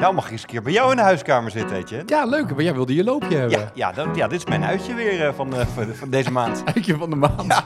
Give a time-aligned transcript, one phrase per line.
[0.00, 2.02] Nou mag ik eens een keer bij jou in de huiskamer zitten, weet je.
[2.06, 2.50] Ja, leuk.
[2.54, 3.58] Maar jij wilde je loopje hebben.
[3.58, 6.32] Ja, ja, dat, ja, dit is mijn uitje weer eh, van, eh, van, van deze
[6.32, 6.62] maand.
[6.74, 7.44] Uitje van de maand.
[7.46, 7.64] Ja,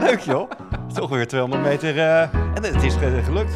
[0.00, 0.50] leuk joh.
[0.94, 1.98] Toch weer 200 meter.
[1.98, 3.54] eh, en het is ge- gelukt.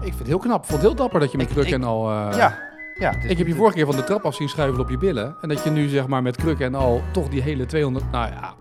[0.00, 0.62] Ik vind het heel knap.
[0.62, 2.10] Ik vond het heel dapper dat je met Ik- kruk ik- en al...
[2.12, 2.58] ja,
[2.94, 3.14] ja.
[3.22, 5.36] Ik heb je vorige keer van de trap af zien schuiven op je billen.
[5.40, 8.26] En dat je nu zeg maar met kruk en al toch die hele 200, nou
[8.32, 8.54] ja,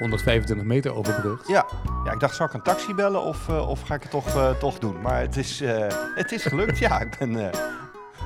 [0.00, 1.48] 125 meter overbrugt.
[1.48, 1.66] Ja.
[2.04, 4.34] ja, ik dacht, zal ik een taxi bellen of, eh, of ga ik het toch,
[4.34, 5.00] eh, toch doen?
[5.00, 6.78] Maar het is, eh, het is gelukt.
[6.78, 7.36] Ja, ik ben,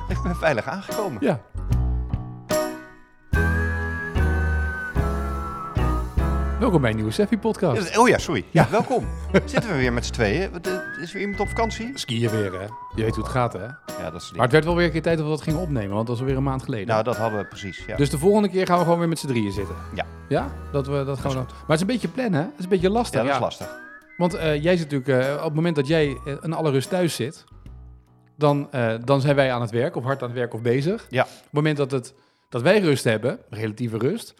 [0.07, 1.21] ik ben veilig aangekomen.
[1.21, 1.39] Ja.
[6.65, 7.97] Welkom bij een nieuwe Seffi podcast.
[7.97, 8.45] Oh ja, sorry.
[8.51, 9.07] Ja, welkom.
[9.45, 10.63] Zitten we weer met z'n tweeën?
[10.63, 11.91] Eh, Is weer iemand op vakantie?
[11.93, 12.65] Skiën weer hè.
[12.95, 13.65] Je weet hoe het gaat hè.
[14.03, 15.59] Ja, dat is Maar het werd wel weer een keer tijd dat we dat gingen
[15.59, 16.87] opnemen, want dat was alweer een maand geleden.
[16.87, 17.85] Nou, dat hadden we precies.
[17.87, 17.95] Ja.
[17.95, 19.75] Dus de volgende keer gaan we gewoon weer met z'n drieën zitten.
[19.95, 20.05] Ja.
[20.29, 20.53] Ja?
[20.71, 21.37] Dat we dat gewoon.
[21.37, 21.49] goed.
[21.49, 22.45] Maar het is een beetje plannen, hè?
[22.45, 23.19] Het is een beetje lastig.
[23.21, 23.79] ja, dat is lastig.
[24.17, 27.15] Want eh, jij zit natuurlijk, eh, op het moment dat jij in alle rust thuis
[27.15, 27.43] zit,
[28.37, 28.69] dan,
[29.03, 31.05] dan zijn wij aan het werk, of hard aan het werk of bezig.
[31.09, 31.23] Ja.
[31.23, 32.13] Op het moment dat, het,
[32.49, 34.33] dat wij rust hebben, relatieve rust,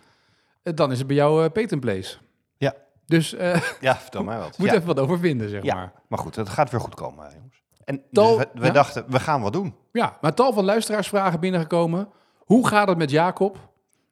[0.74, 2.18] dan is het bij jou eh patent place.
[2.58, 2.74] Ja.
[3.06, 4.58] Dus eh Ja, vertel mij wat.
[4.58, 4.74] moet ja.
[4.74, 5.76] even wat over vinden, zeg Ja.
[5.76, 5.92] maar.
[6.08, 7.64] Maar goed, het gaat weer goed komen, jongens.
[7.86, 8.72] En Tal- dus we, we ja?
[8.72, 9.76] dachten, we gaan wat doen.
[9.92, 12.08] Ja, maar tal van luisteraarsvragen binnengekomen.
[12.38, 13.58] Hoe gaat het met Jacob?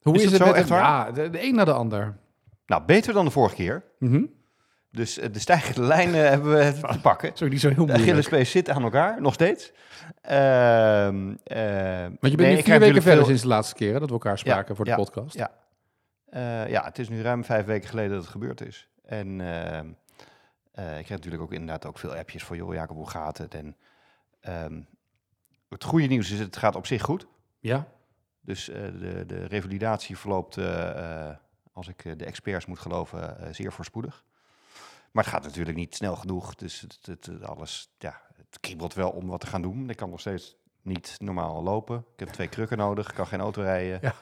[0.02, 0.78] Hoe Is is, het zo, met echt hem?
[0.80, 1.06] waar?
[1.08, 2.18] Ja, de, de een na de ander.
[2.66, 3.84] Nou, beter dan de vorige keer.
[4.00, 4.24] Mhm.
[4.92, 7.30] Dus eh, de stijgende lijnen hebben we te pakken.
[7.34, 8.10] Sorry, niet zo heel De moeilijk.
[8.10, 9.72] Achillespees zit aan elkaar, nog steeds.
[10.22, 10.36] Eh,
[11.06, 14.08] Want je bent nee, nu vier weken verder veel- sinds de laatste keer hè, dat
[14.08, 15.36] we elkaar spraken voor de ja, podcast.
[15.38, 15.52] ja.
[16.34, 18.90] Eh, ja, het is nu ruim vijf weken geleden dat het gebeurd is.
[19.06, 19.92] En ehm,
[20.72, 22.58] eh, ik kreeg natuurlijk ook inderdaad ook veel appjes van...
[22.58, 23.54] joh, Jacob, hoe gaat het?
[23.56, 23.78] En
[24.40, 24.82] ehm,
[25.70, 27.28] het goede nieuws is, het gaat op zich goed.
[27.60, 27.88] Ja?
[28.42, 30.58] Dus eh, de, de revalidatie verloopt,
[31.74, 34.24] als ik de experts moet geloven, zeer voorspoedig.
[35.12, 36.56] Maar het gaat natuurlijk niet snel genoeg.
[36.56, 39.90] Dus het, het, het- alles, ja, het kriebelt wel om wat te gaan doen.
[39.90, 41.98] Ik kan nog steeds niet normaal lopen.
[42.14, 44.00] Ik heb twee krukken nodig, ik kan geen auto rijden.
[44.02, 44.14] Ja.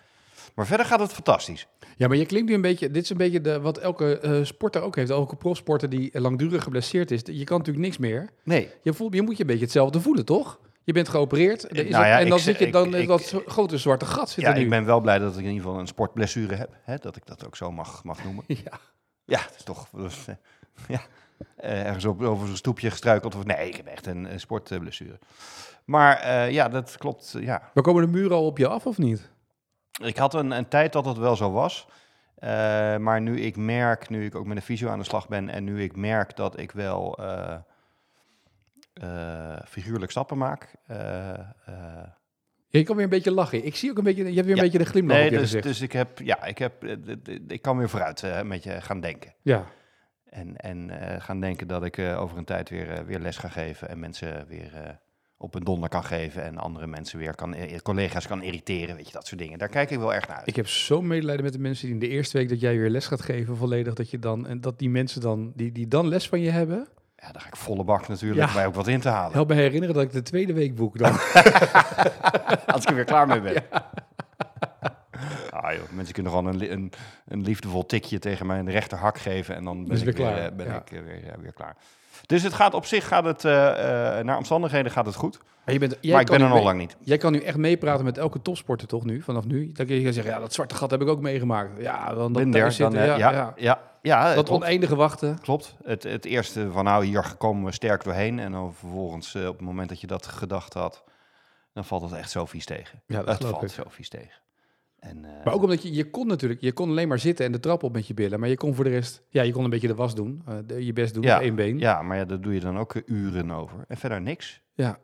[0.55, 1.67] Maar verder gaat het fantastisch.
[1.97, 2.91] Ja, maar je klinkt nu een beetje...
[2.91, 5.09] Dit is een beetje de, wat elke eh, sporter ook heeft.
[5.09, 7.21] Elke profsporter die langdurig geblesseerd is.
[7.25, 8.29] Je kan natuurlijk niks meer.
[8.43, 10.59] Nee, Je, voelt, je moet je een beetje hetzelfde voelen, toch?
[10.83, 11.63] Je bent geopereerd.
[11.63, 13.77] Er is Nou ja, en dan ik zit je dan ik- in ik- dat grote
[13.77, 14.63] zwarte gat zit ja, er nu.
[14.63, 16.69] ik ben wel blij dat ik in ieder geval een sportblessure heb.
[16.83, 18.43] Hè, dat ik dat ook zo mag, mag noemen.
[18.65, 18.79] Ja.
[19.25, 19.87] Ja, het is toch...
[19.95, 20.35] dus, eh,
[20.95, 21.01] ja,
[21.55, 23.35] eh, ergens op, over zo'n stoepje gestruikeld.
[23.35, 25.19] Of, nee, ik heb echt een, een sportblessure.
[25.85, 27.35] Maar ja, dat klopt.
[27.39, 27.69] ja.
[27.73, 29.29] Maar komen de muren al op je af of niet?
[30.03, 31.87] Ik had een, een tijd dat het wel zo was.
[32.41, 35.49] Eh, maar nu ik merk, nu ik ook met de fysio aan de slag ben...
[35.49, 37.57] en nu ik merk dat ik wel eh,
[38.93, 40.75] eh, figuurlijk stappen maak...
[42.67, 43.65] je kan weer een beetje lachen.
[43.65, 44.29] Ik zie ook een beetje...
[44.29, 44.63] Je hebt weer een Ja.
[44.63, 45.63] beetje de glimlach op nee, je dus, gezicht.
[45.63, 46.19] dus ik heb...
[46.19, 46.85] Ja, ik, heb,
[47.47, 49.33] ik kan weer vooruit met je gaan denken.
[49.41, 49.65] Ja.
[50.25, 50.91] En, en
[51.21, 54.99] gaan denken dat ik over een tijd weer, weer les ga geven en mensen weer
[55.41, 59.07] op een donder kan geven en andere mensen weer kan, eh, collega's kan irriteren, weet
[59.07, 59.57] je, dat soort dingen.
[59.59, 60.47] Daar kijk ik wel erg naar uit.
[60.47, 62.89] Ik heb zo medelijden met de mensen die in de eerste week dat jij weer
[62.89, 66.07] les gaat geven volledig, dat je dan, en dat die mensen dan, die, die dan
[66.07, 66.87] les van je hebben,
[67.17, 68.53] Ja, daar ga ik volle bak natuurlijk Ja.
[68.53, 69.33] bij ook wat in te halen.
[69.33, 71.11] help me herinneren dat ik de tweede week boek dan.
[72.73, 73.63] Als ik er weer klaar mee ben.
[75.49, 76.91] Ah, joh, mensen kunnen gewoon een, een,
[77.27, 80.65] een liefdevol tikje tegen mijn rechterhak geven en dan ben ik weer klaar, eh, ben
[80.65, 80.75] ja.
[80.75, 80.99] ik eh,
[81.41, 81.75] weer, klaar.
[82.25, 85.39] Dus het gaat op zich, gaat het, eh, eh, naar omstandigheden gaat het goed.
[85.65, 86.95] Maar, je bent, jij maar ik ben er nog lang niet.
[86.99, 89.71] Jij kan nu echt meepraten met elke topsporter toch nu, vanaf nu?
[89.71, 91.81] Dan kun je zeggen, ja, dat zwarte gat heb ik ook meegemaakt.
[91.81, 93.53] Ja, dan dat daar zitten, dan, eh, ja, ja, ja.
[93.57, 94.63] ja, ja, Dat klopt.
[94.63, 95.39] oneindige wachten.
[95.41, 95.75] Klopt.
[95.83, 98.39] Het, het eerste van nou, hier komen we sterk doorheen.
[98.39, 101.03] En dan vervolgens, op het moment dat je dat gedacht had,
[101.73, 103.01] dan valt het echt zo vies tegen.
[103.05, 103.69] Ja, dat valt ik.
[103.69, 104.39] zo vies tegen.
[105.01, 107.51] En, eh, Maar ook omdat je, je kon natuurlijk, je kon alleen maar zitten en
[107.51, 108.39] de trap op met je billen.
[108.39, 110.57] Maar je kon voor de rest, ja, je kon een beetje de was doen, eh,
[110.65, 111.79] de- je best doen, Ja, met één been.
[111.79, 113.85] ja, maar ja, daar doe je dan ook eh, uren over.
[113.87, 114.61] En verder niks.
[114.73, 114.99] Ja.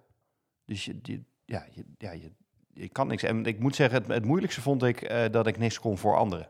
[0.66, 2.32] Dus je, je- ja, je, ja, je,
[2.74, 3.24] je kan niks.
[3.24, 6.50] En ik moet zeggen, het, het moeilijkste vond ik dat ik niks kon voor anderen.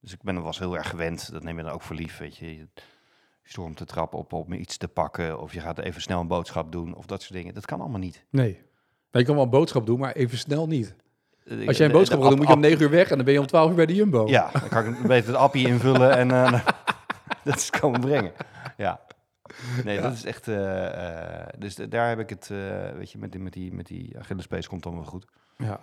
[0.00, 1.32] Dus ik ben er was heel erg gewend.
[1.32, 2.56] Dat neem je dan ook voor lief, weet je.
[2.56, 2.68] Je
[3.42, 5.40] stormt de trap op om iets te pakken.
[5.40, 6.94] Of je gaat even snel een boodschap doen.
[6.94, 7.54] Of dat soort dingen.
[7.54, 8.24] Dat kan allemaal niet.
[8.30, 8.52] Nee.
[8.52, 8.62] Nou,
[9.10, 10.94] je kan wel een boodschap doen, maar even snel niet.
[11.66, 13.24] Als jij een boodschap wil, dan moet je om app- 9 uur weg en dan
[13.24, 14.26] ben je om 12 uur bij de Jumbo.
[14.26, 16.66] Ja, dan kan ik beter het appie invullen en eh,
[17.44, 18.32] dat is komen brengen.
[18.76, 19.00] Ja.
[19.84, 20.48] Nee, dat is echt...
[20.48, 22.48] eh, eh, dus da- daar heb ik het,
[22.96, 25.26] weet je, met die, met die, met die Achillespees komt dan wel goed.
[25.56, 25.80] Ja.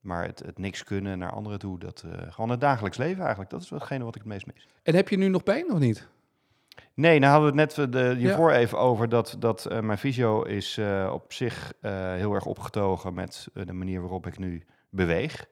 [0.00, 3.62] Maar het, het niks kunnen naar anderen toe, dat gewoon het dagelijks leven eigenlijk, dat
[3.62, 4.68] is hetgene wat ik het meest mis.
[4.82, 6.08] En heb je nu nog pijn of niet?
[6.94, 8.14] Nee, nou hadden we het net de, Ja.
[8.14, 10.80] hiervoor even over dat, dat mijn fysio is
[11.10, 11.72] op zich
[12.16, 15.46] heel erg opgetogen met de manier waarop ik nu beweeg.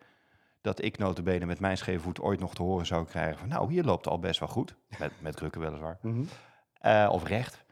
[0.61, 3.73] Dat ik notabene met mijn scheve voet ooit nog te horen zou krijgen van nou,
[3.73, 4.75] hier loopt het al best wel goed.
[4.99, 5.99] Met, met krukken weliswaar.
[6.81, 7.65] Eh, of recht.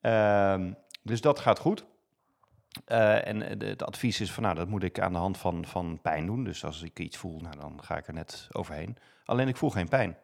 [0.00, 0.72] Ehm,
[1.02, 1.84] dus dat gaat goed.
[2.84, 5.64] Eh, en de- het advies is van, nou, dat moet ik aan de hand van,
[5.66, 6.44] van pijn doen.
[6.44, 8.96] Dus als ik iets voel, nou, dan ga ik er net overheen.
[9.24, 10.16] Alleen ik voel geen pijn.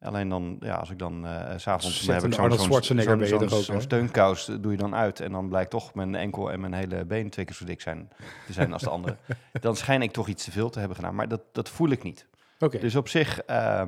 [0.00, 1.26] Alleen dan, ja, als ik dan
[1.56, 2.06] s s'avonds...
[2.06, 3.80] Heb ik zo'n ook, zo'n hè?
[3.80, 5.20] steunkous eh, doe je dan uit.
[5.20, 8.08] En dan blijkt toch mijn enkel en mijn hele been twee keer zo dik zijn,
[8.46, 9.16] te zijn als de andere.
[9.60, 11.14] Dan schijn ik toch iets te veel te hebben gedaan.
[11.14, 12.26] Maar dat, dat voel ik niet.
[12.58, 12.78] Oké.
[12.78, 13.82] Dus op zich eh,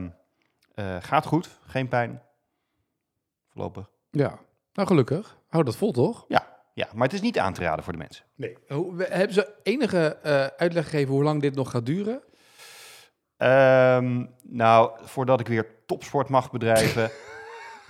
[1.00, 1.58] gaat goed.
[1.66, 2.22] Geen pijn.
[3.48, 3.90] Voorlopig.
[4.10, 4.38] Ja.
[4.72, 5.38] Nou, gelukkig.
[5.48, 6.24] Hou dat vol, toch?
[6.28, 8.24] Ja, maar het is niet aan te raden voor de mensen.
[8.34, 8.56] Nee.
[8.98, 10.18] hebben ze enige
[10.56, 12.22] uitleg gegeven hoe lang dit nog gaat duren?
[13.36, 17.10] Ehm, nou, voordat ik weer topsport mag bedrijven,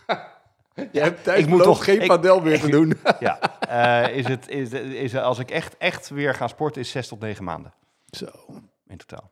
[0.93, 2.93] Je hebt ik moet toch- geen ik- padel meer te doen.
[3.20, 7.08] ja, eh, is het, is, is, als ik echt, echt weer ga sporten, is zes
[7.08, 7.72] tot negen maanden
[8.10, 8.26] Zo.
[8.87, 9.31] in totaal.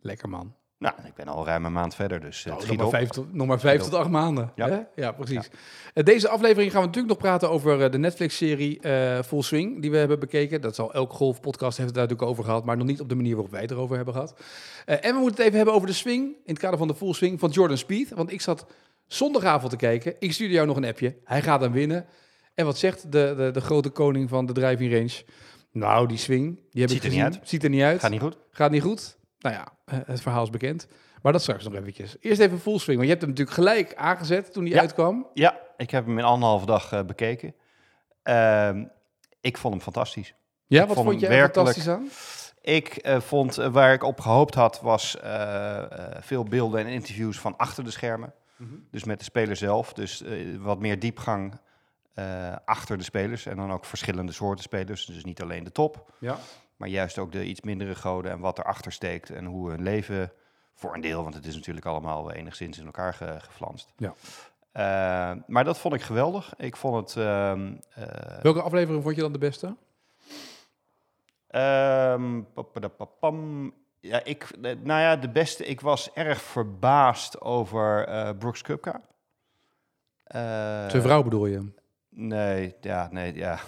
[0.00, 0.54] Lekker, man.
[0.78, 3.34] Nou, ik ben al ruim een maand verder, dus eh, Nou, nog, maar vijf tot,
[3.34, 4.52] nog maar vijf tot acht maanden.
[4.54, 4.66] Ja.
[4.66, 5.50] Ja, ja precies.
[5.94, 8.80] Eh, Deze aflevering gaan we natuurlijk nog praten over eh, de Netflix-serie
[9.24, 10.60] Full Swing, die we hebben bekeken.
[10.60, 13.14] Dat zal elk golfpodcast heeft het daar natuurlijk over gehad, maar nog niet op de
[13.14, 14.34] manier waarop wij het erover hebben gehad.
[14.84, 16.94] Eh, en we moeten het even hebben over de swing, in het kader van de
[16.94, 18.10] Full Swing van Jordan Speed.
[18.14, 18.66] Want ik zat
[19.06, 22.06] zondagavond te kijken, ik stuurde jou nog een appje, hij gaat dan winnen.
[22.54, 25.22] En wat zegt de, de, de grote koning van de driving range?
[25.72, 27.40] Nou, die swing, die heb Ziet ik er niet gezien.
[27.44, 28.00] Ziet er niet uit.
[28.00, 28.36] Gaat niet goed?
[28.50, 29.17] Gaat niet goed?
[29.38, 30.86] Nou ja, eh, het verhaal is bekend.
[31.22, 32.16] Maar dat straks nog eventjes.
[32.20, 34.80] Eerst even full swing, want je hebt hem natuurlijk gelijk aangezet toen hij Ja.
[34.80, 35.26] uitkwam.
[35.34, 37.54] Ja, ik heb hem in anderhalve dag eh, bekeken.
[38.22, 38.84] Ehm,
[39.40, 40.34] ik vond hem fantastisch.
[40.66, 42.08] Ja, Ik wat vond vond er werkelijk- fantastisch aan?
[42.60, 45.16] Ik eh, vond, waar ik op gehoopt had, was
[46.20, 48.32] veel beelden en interviews van achter de schermen.
[48.90, 49.92] Dus met de speler zelf.
[49.92, 50.22] Dus
[50.58, 51.60] wat meer diepgang
[52.64, 53.46] achter de spelers.
[53.46, 55.06] En dan ook verschillende soorten spelers.
[55.06, 56.38] Dus niet alleen de top, Ja.
[56.78, 59.30] Maar juist ook de iets mindere goden en wat erachter steekt.
[59.30, 60.32] En hoe hun leven,
[60.74, 63.92] voor een deel, want het is natuurlijk allemaal enigszins in elkaar ge, geflanst.
[63.96, 64.14] Ja.
[64.72, 66.54] Eh, maar dat vond ik geweldig.
[66.56, 67.24] Ik vond het...
[67.24, 69.76] ehm, eh, Welke aflevering vond je dan de beste?
[71.48, 72.40] Ehm,
[74.00, 75.64] ja, ik, eh, nou ja, de beste.
[75.64, 79.00] Ik was erg verbaasd over Brooks Kupka.
[80.88, 81.72] Zijn vrouw bedoel je?
[82.08, 83.58] Nee, ja, nee, ja.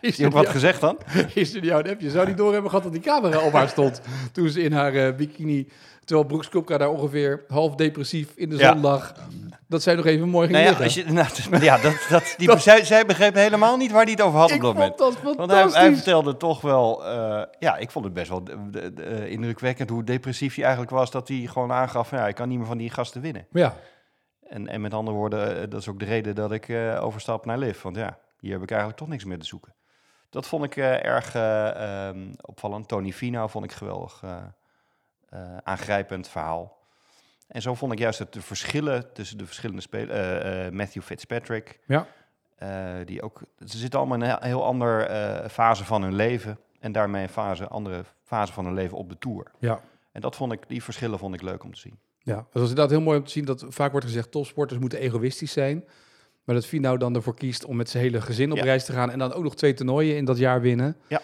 [0.00, 0.98] Is Je hebt wat gezegd dan?
[1.34, 2.10] Is er jou een appje?
[2.10, 4.00] Zou die door hebben gehad dat die camera op haar stond
[4.32, 5.68] toen ze in haar eh, bikini,
[6.04, 8.72] terwijl Brooks Koepka daar ongeveer half depressief in de Ja.
[8.72, 9.14] zon lag,
[9.68, 12.46] dat zij nog even mooi ging Nou ja, als je, nou, ja dat, dat, die,
[12.46, 14.78] Dat- zij, zij begreep helemaal niet waar hij het over had op ik dat vond
[14.96, 14.98] moment.
[15.18, 18.42] dat Want hij, vertelde toch wel, eh, ja, ik vond het best wel
[19.04, 21.10] eh, indrukwekkend hoe depressief hij eigenlijk was.
[21.10, 23.46] Dat hij gewoon aangaf, van, ja, ik kan niet meer van die gasten winnen.
[23.52, 23.74] Ja,
[24.48, 26.66] En, en met andere woorden, dat is ook de reden dat ik
[27.00, 27.82] overstap naar Liv.
[27.82, 29.74] Want ja, hier heb ik eigenlijk toch niks meer te zoeken.
[30.30, 32.88] Dat vond ik eh, erg eh, ehm, opvallend.
[32.88, 36.78] Tony Fino vond ik geweldig eh, aangrijpend verhaal.
[37.46, 40.70] En zo vond ik juist het de verschillen tussen de verschillende spelers.
[40.70, 42.06] Matthew Fitzpatrick, ja.
[43.04, 43.42] die ook...
[43.66, 46.58] Ze zitten allemaal in een heel, heel ander eh, fase van hun leven.
[46.80, 49.50] En daarmee een fase, andere fase van hun leven op de Tour.
[49.58, 49.80] ja.
[50.12, 51.98] En dat vond ik, die verschillen vond ik leuk om te zien.
[52.18, 54.98] Ja, dat was inderdaad heel mooi om te zien dat vaak wordt gezegd topsporters moeten
[54.98, 55.84] egoïstisch zijn.
[56.50, 58.64] Maar dat Finau dan ervoor kiest om met zijn hele gezin op Ja.
[58.64, 60.96] reis te gaan en dan ook nog twee toernooien in dat jaar winnen.
[61.08, 61.20] Ja.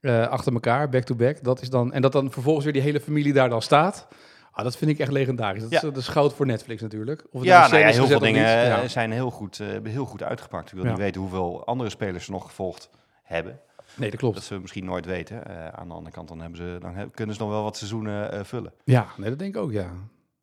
[0.00, 1.42] Eh, achter elkaar, back-to-back.
[1.42, 4.08] Dat is dan, en dat dan vervolgens weer die hele familie daar dan staat.
[4.52, 5.62] Ah, dat vind ik echt legendarisch.
[5.62, 5.76] Dat, Ja.
[5.76, 7.26] is, dat is goud voor Netflix natuurlijk.
[7.30, 8.88] Of Ja, nou ja, heel veel dingen eh, Ja.
[8.88, 10.68] zijn heel goed, eh, heel goed uitgepakt.
[10.72, 12.90] Ik wil niet weten hoeveel andere spelers ze nog gevolgd
[13.22, 13.60] hebben.
[13.94, 14.34] Nee, dat klopt.
[14.34, 15.46] Dat ze misschien nooit weten.
[15.46, 18.32] Eh, aan de andere kant dan hebben ze, dan kunnen ze nog wel wat seizoenen
[18.32, 18.72] eh, vullen.
[18.84, 19.90] Ja, nee, dat denk ik ook, ja.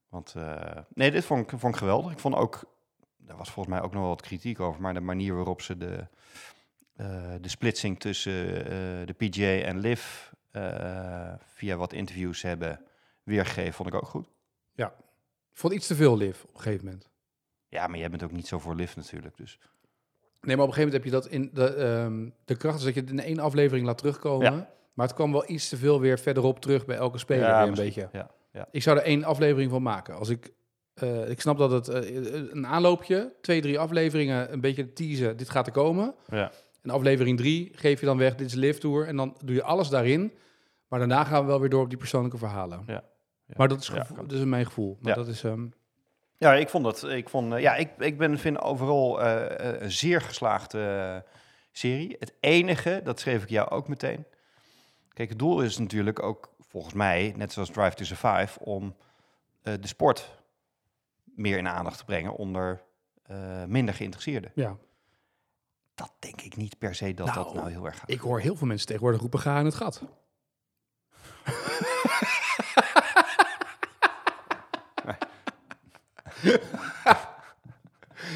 [0.10, 0.54] Want eh,
[0.94, 2.12] nee, dit vond ik, vond ik geweldig.
[2.12, 2.60] Ik vond ook,
[3.26, 5.78] daar was volgens mij ook nog wel wat kritiek over, maar de manier waarop ze
[5.78, 6.08] de,
[6.96, 8.72] eh, de splitsing tussen eh,
[9.06, 12.86] de PGA en Liv eh, via wat interviews hebben
[13.24, 14.30] weergegeven, vond ik ook goed.
[15.52, 17.10] Ik vond iets te veel liv op een gegeven moment.
[17.68, 19.38] Ja, maar jij bent ook niet zo voor Liv natuurlijk.
[19.38, 19.60] Dus
[20.42, 22.84] Nee, maar op een gegeven moment heb je dat in de, ehm, de kracht is
[22.84, 24.54] dat je het in één aflevering laat terugkomen.
[24.54, 24.70] Ja.
[24.94, 27.68] Maar het kwam wel iets te veel weer verderop terug bij elke speler Ja, weer
[27.68, 28.10] een beetje.
[28.12, 28.68] Ja, ja.
[28.72, 30.16] Ik zou er één aflevering van maken.
[30.16, 30.54] Als ik,
[31.02, 35.50] eh, ik snap dat het eh, een aanloopje, twee, drie afleveringen, een beetje teasen, dit
[35.50, 36.14] gaat er komen.
[36.30, 36.52] ja.
[36.82, 39.08] En aflevering drie geef je dan weg, dit is Live Tour.
[39.08, 40.34] En dan doe je alles daarin.
[40.88, 42.84] Maar daarna gaan we wel weer door op die persoonlijke verhalen.
[42.88, 42.94] Ja.
[43.46, 43.54] Ja.
[43.58, 44.98] Maar dat is, Ja, dat is mijn gevoel.
[45.00, 45.16] Maar Ja.
[45.18, 45.66] dat is, ehm,
[46.38, 47.04] Ja, ik vond dat.
[47.10, 51.32] Ik, vond, eh, ja, ik, ik ben, vind overal eh, eh, een zeer geslaagde eh,
[51.72, 52.16] serie.
[52.20, 54.26] Het enige, dat schreef ik jou ook meteen.
[55.14, 58.96] Kijk, het doel is natuurlijk ook, volgens mij, net zoals Drive to Survive, om
[59.62, 60.41] eh, de sport
[61.42, 62.82] meer in aandacht te brengen onder
[63.24, 64.52] eh, minder geïnteresseerden.
[64.56, 64.76] ja.
[65.96, 68.10] Dat denk ik niet per se dat Nou, dat nou heel erg gaat.
[68.10, 70.02] Ik hoor heel veel mensen tegenwoordig roepen, ga in het gat.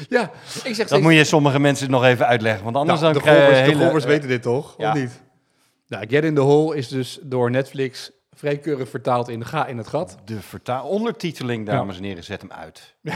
[0.08, 0.30] Ja,
[0.64, 3.28] ik zeg Dat moet je sommige mensen nog even uitleggen, want anders Nou, dan de
[3.28, 4.74] golfers, de hele- golfers weten dit toch?
[4.78, 4.90] ja.
[4.92, 5.22] Of niet?
[5.88, 9.78] Nou, Get in the Hole is dus door Netflix vrij keurig vertaald in Ga in
[9.78, 10.16] het gat.
[10.24, 12.94] De vertaal ondertiteling, dames en heren, zet hem uit.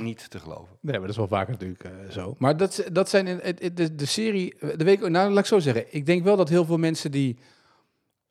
[0.00, 0.76] Niet te geloven.
[0.80, 2.34] Nee, maar dat is wel vaker natuurlijk eh, zo.
[2.38, 5.84] Maar dat, dat zijn in, de, de serie, de week, nou laat ik zo zeggen.
[5.90, 7.38] Ik denk wel dat heel veel mensen die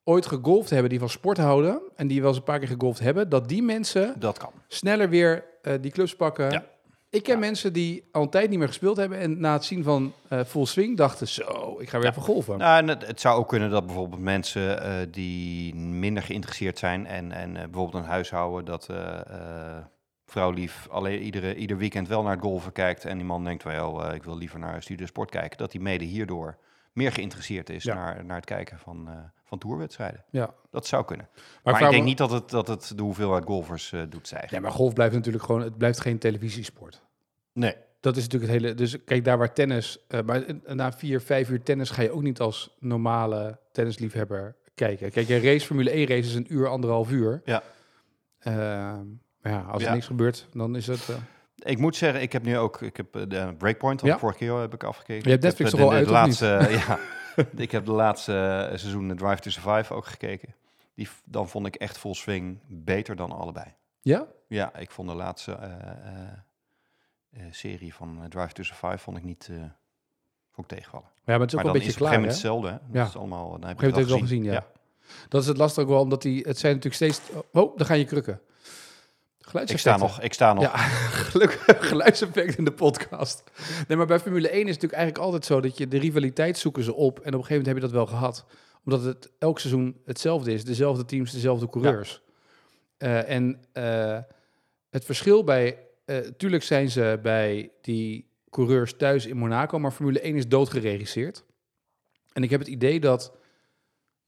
[0.03, 2.99] ooit gegolfd hebben, die van sport houden en die wel eens een paar keer gegolfd
[2.99, 4.51] hebben, dat die mensen Dat kan.
[4.67, 6.51] sneller weer eh, die clubs pakken.
[6.51, 6.65] Ja.
[7.13, 7.39] Ik ken Ja.
[7.39, 10.43] mensen die al een tijd niet meer gespeeld hebben en na het zien van eh,
[10.43, 12.11] Full Swing dachten zo, ik ga weer Ja.
[12.11, 12.57] even golven.
[12.57, 17.31] Nou, het, het zou ook kunnen dat bijvoorbeeld mensen eh, die minder geïnteresseerd zijn en,
[17.31, 18.89] en eh, bijvoorbeeld een huishouden dat
[20.25, 24.13] vrouwlief alleen iedere, ieder weekend wel naar het golven kijkt en die man denkt wel,
[24.13, 26.57] ik wil liever naar studio sport kijken, dat hij mede hierdoor
[26.93, 27.93] meer geïnteresseerd is Ja.
[27.95, 29.09] naar, naar het kijken van,
[29.59, 30.23] van toerwedstrijden.
[30.29, 30.53] Ja.
[30.71, 31.27] Dat zou kunnen.
[31.33, 33.99] Maar, Maar, ik ik denk me- niet dat het, dat het de hoeveelheid golfers eh,
[34.09, 34.61] doet Ja, stijgen.
[34.61, 37.01] maar golf blijft natuurlijk gewoon, het blijft geen televisiesport.
[37.53, 37.75] Nee.
[37.99, 38.73] Dat is natuurlijk het hele.
[38.75, 39.99] Dus kijk, daar waar tennis.
[40.07, 45.11] eh, maar na vier, vijf uur tennis ga je ook niet als normale tennisliefhebber kijken.
[45.11, 47.41] Kijk, een race, Formule 1 race is een uur, anderhalf uur.
[47.45, 47.63] Ja.
[48.39, 49.05] Ehm,
[49.41, 49.93] maar ja, als er Ja.
[49.93, 51.09] niks gebeurt, dan is het.
[51.09, 51.15] eh,
[51.71, 54.13] Ik moet zeggen, ik heb nu ook, ik heb de Breakpoint, had Ja.
[54.15, 55.23] ik vorige keer al heb ik afgekeken.
[55.23, 56.45] Je hebt Ik heb, Netflix toch de- al uit, laatste,
[56.87, 56.99] ja,
[57.55, 60.55] ik heb de laatste eh, seizoen de Drive to Survive ook gekeken.
[60.95, 63.65] Die, dan vond ik echt Full Swing beter dan allebei.
[64.01, 64.25] ja?
[64.47, 66.27] Ja, ik vond de laatste eh, eh,
[67.29, 69.57] eh, serie van eh, Drive to Survive vond ik niet, eh
[70.51, 71.07] vond ik tegenvallen.
[71.15, 72.33] Ja, maar het is ook maar dan een is beetje het op een klaar.
[72.43, 72.67] gegeven moment hetzelfde.
[72.67, 72.77] Hè?
[72.93, 73.07] Dat Ja.
[73.07, 74.65] is allemaal, dan heb je het het wel gezien, ja.
[75.29, 77.21] Dat is het lastig wel, omdat die, het zijn natuurlijk steeds...
[77.51, 78.41] Oh, daar gaan je krukken.
[79.61, 80.63] Ik sta nog, ik sta nog.
[80.63, 80.77] Ja,
[81.29, 83.43] gelukkig geluidseffect in de podcast.
[83.87, 86.57] Nee, maar bij Formule 1 is het natuurlijk eigenlijk altijd zo dat je de rivaliteit
[86.57, 87.19] zoeken ze op.
[87.19, 88.45] En op een gegeven moment heb je dat wel gehad.
[88.85, 90.63] Omdat het elk seizoen hetzelfde is.
[90.63, 92.21] Dezelfde teams, dezelfde coureurs.
[92.97, 94.19] Eh, en eh,
[94.89, 95.77] het verschil bij...
[96.05, 101.43] eh tuurlijk zijn ze bij die coureurs thuis in Monaco, maar Formule 1 is doodgeregisseerd.
[102.33, 103.33] En ik heb het idee dat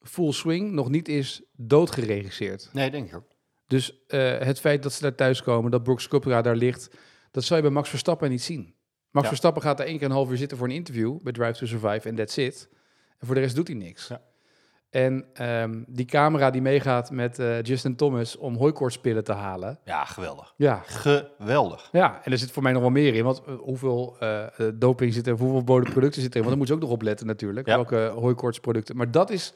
[0.01, 2.69] Full Swing nog niet is doodgeregisseerd.
[2.73, 3.34] Nee, denk ik ook.
[3.67, 6.89] Dus eh, het feit dat ze daar thuis komen, dat Brooks Koepka daar ligt,
[7.31, 8.73] dat zou je bij Max Verstappen niet zien.
[9.11, 9.27] Max Ja.
[9.27, 11.65] Verstappen gaat daar één keer een half uur zitten voor een interview bij Drive to
[11.65, 12.69] Survive en that's it.
[13.19, 14.07] En voor de rest doet hij niks.
[14.07, 14.21] Ja.
[14.89, 19.79] En ehm, die camera die meegaat met eh, Justin Thomas om hooikoortspillen te halen.
[19.85, 20.53] Ja, geweldig.
[20.57, 20.81] Ja.
[20.85, 21.89] Geweldig.
[21.91, 23.23] ja, en er zit voor mij nog wel meer in.
[23.23, 24.17] Want eh, hoeveel
[24.73, 26.45] doping zit er, hoeveel bode producten zit er in?
[26.45, 27.67] Want daar moet je ook nog op letten natuurlijk.
[27.67, 27.75] Ja.
[27.75, 28.97] Welke hooikoortsproducten.
[28.97, 29.53] Maar dat is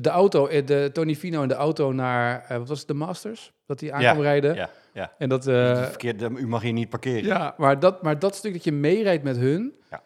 [0.00, 2.94] de auto, eh, de Tony Fino in de auto naar, eh, wat was het, de
[2.94, 3.52] Masters?
[3.66, 4.54] Dat hij aan Ja, rijden.
[4.54, 5.12] Ja, ja.
[5.18, 7.24] En dat, eh, Verkeerd, u mag hier niet parkeren.
[7.24, 10.02] ja, maar dat, maar dat stuk dat je meerijdt met hun, Ja.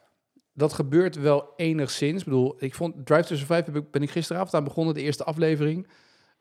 [0.53, 2.19] dat gebeurt wel enigszins.
[2.19, 5.01] Ik bedoel, ik vond Drive to Survive, heb ik, ben ik gisteravond aan begonnen, de
[5.03, 5.89] eerste aflevering.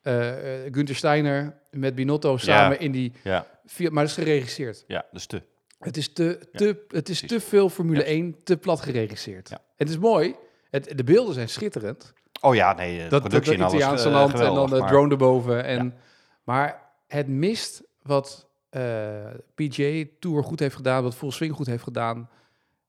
[0.02, 0.30] Eh,
[0.70, 3.46] Gunther Steiner met Binotto samen in die, Ja,
[3.78, 4.84] maar dat is geregisseerd.
[4.86, 5.42] ja, dat is te.
[5.78, 8.04] Het is te, te, het is te veel Formule Ja.
[8.06, 9.50] 1, te plat geregisseerd.
[9.76, 10.34] Het is mooi,
[10.70, 12.12] het, de beelden zijn schitterend.
[12.40, 13.74] Oh ja, nee, de Dat, dat, dat productie en alles.
[13.74, 15.64] Italiaanse eh, land en dan de maar- drone erboven.
[15.64, 15.94] En,
[16.44, 21.82] Maar het mist wat eh PGA Tour goed heeft gedaan, wat Full Swing goed heeft
[21.82, 22.30] gedaan.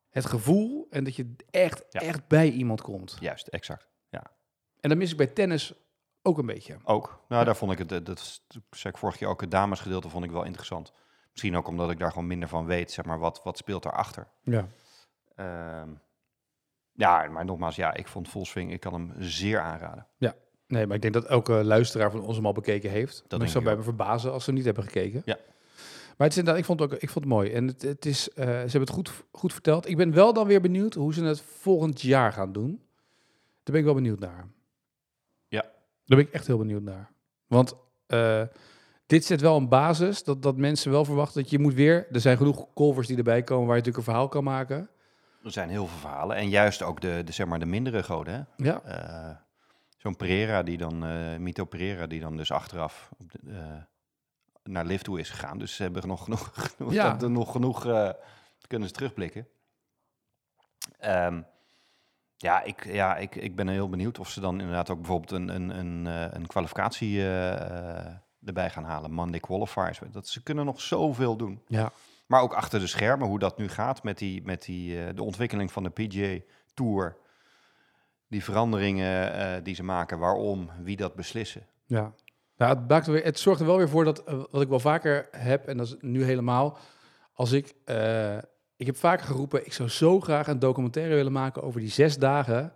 [0.09, 1.99] Het gevoel en dat je echt, Ja.
[1.99, 3.17] echt bij iemand komt.
[3.19, 3.89] Juist, exact.
[4.79, 5.73] En dat mis ik bij tennis
[6.21, 6.77] ook een beetje.
[6.83, 7.19] Ook.
[7.27, 10.25] Nou, daar vond ik het, dat dat zei ik vorig jaar ook, het damesgedeelte vond
[10.25, 10.91] ik wel interessant.
[11.31, 14.27] Misschien ook omdat ik daar gewoon minder van weet, zeg maar, wat, wat speelt daarachter.
[14.43, 14.67] Ja.
[15.35, 15.89] Ehm
[16.93, 20.07] ja, maar nogmaals, ja, ik vond Full Swing, ik kan hem zeer aanraden.
[20.71, 23.23] Nee, maar ik denk dat elke luisteraar van ons hem al bekeken heeft.
[23.27, 25.21] Dat ik zou bij me verbazen als ze niet hebben gekeken.
[25.25, 25.37] Ja.
[26.17, 27.51] Maar het is inderdaad, ik vond het ook, ik vond het mooi.
[27.51, 29.89] En het, het is, eh, ze hebben het goed, goed verteld.
[29.89, 32.69] Ik ben wel dan weer benieuwd hoe ze het volgend jaar gaan doen.
[33.63, 34.47] Daar ben ik wel benieuwd naar.
[35.47, 35.61] Ja.
[36.05, 37.11] Daar ben ik echt heel benieuwd naar.
[37.47, 37.75] Want
[38.07, 38.43] eh,
[39.05, 42.07] dit zet wel een basis dat, dat mensen wel verwachten dat je moet weer...
[42.11, 44.89] Er zijn genoeg golfers die erbij komen waar je natuurlijk een verhaal kan maken.
[45.43, 46.35] Er zijn heel veel verhalen.
[46.35, 48.65] En juist ook de, de, zeg maar, de mindere goden, hè.
[48.69, 49.35] Ja, Eh,
[49.97, 53.83] Zo'n Pereira, die dan, eh Mito Pereira, die dan dus achteraf op de, eh,
[54.63, 55.57] naar Lift toe is gegaan.
[55.57, 57.13] Dus ze hebben nog genoeg, genoeg, Ja.
[57.13, 57.81] dat- nog genoeg
[58.67, 59.47] kunnen ze terugblikken.
[60.99, 61.41] Ehm,
[62.37, 65.49] ja, ik, ja ik, ik ben heel benieuwd of ze dan inderdaad ook bijvoorbeeld een,
[65.49, 66.05] een, een,
[66.35, 67.21] een kwalificatie
[68.45, 69.11] erbij gaan halen.
[69.11, 69.99] Monday qualifiers.
[70.11, 71.61] Dat, ze kunnen nog zoveel doen.
[71.67, 71.91] ja.
[72.31, 75.23] Maar ook achter de schermen, hoe dat nu gaat met, die, met die, eh, de
[75.23, 77.17] ontwikkeling van de PGA Tour.
[78.27, 81.67] Die veranderingen eh, die ze maken, waarom, wie dat beslissen.
[81.85, 82.13] Ja,
[82.57, 85.27] nou, het, maakt het zorgt er wel weer voor dat, eh, wat ik wel vaker
[85.31, 86.77] heb, en dat is nu helemaal,
[87.33, 87.75] als ik,
[88.75, 92.17] ik heb vaker geroepen, ik zou zo graag een documentaire willen maken over die zes
[92.17, 92.73] dagen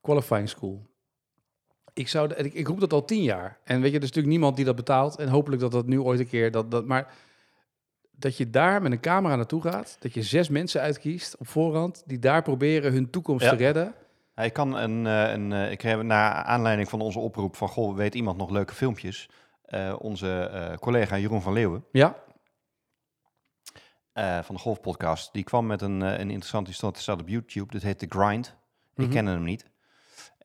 [0.00, 0.86] qualifying school.
[1.92, 3.58] Ik, zou, ik, ik roep dat al tien jaar.
[3.64, 5.16] En weet je, er is natuurlijk niemand die dat betaalt.
[5.16, 7.14] En hopelijk dat dat nu ooit een keer, dat, dat, maar
[8.18, 12.02] dat je daar met een camera naartoe gaat, dat je zes mensen uitkiest op voorhand,
[12.06, 13.50] die daar proberen hun toekomst Ja.
[13.50, 13.94] te redden.
[14.34, 17.96] Hij kan een, eh, een eh, ik heb naar aanleiding van onze oproep van, goh,
[17.96, 19.28] weet iemand nog leuke filmpjes?
[19.64, 22.16] Eh, onze collega Jeroen van Leeuwen Ja,
[24.42, 27.98] van de Golfpodcast, die kwam met een, een interessant, die staat, op YouTube, dat heet
[27.98, 28.56] The Grind.
[28.94, 29.10] Ik Mhm.
[29.12, 29.64] ken hem niet.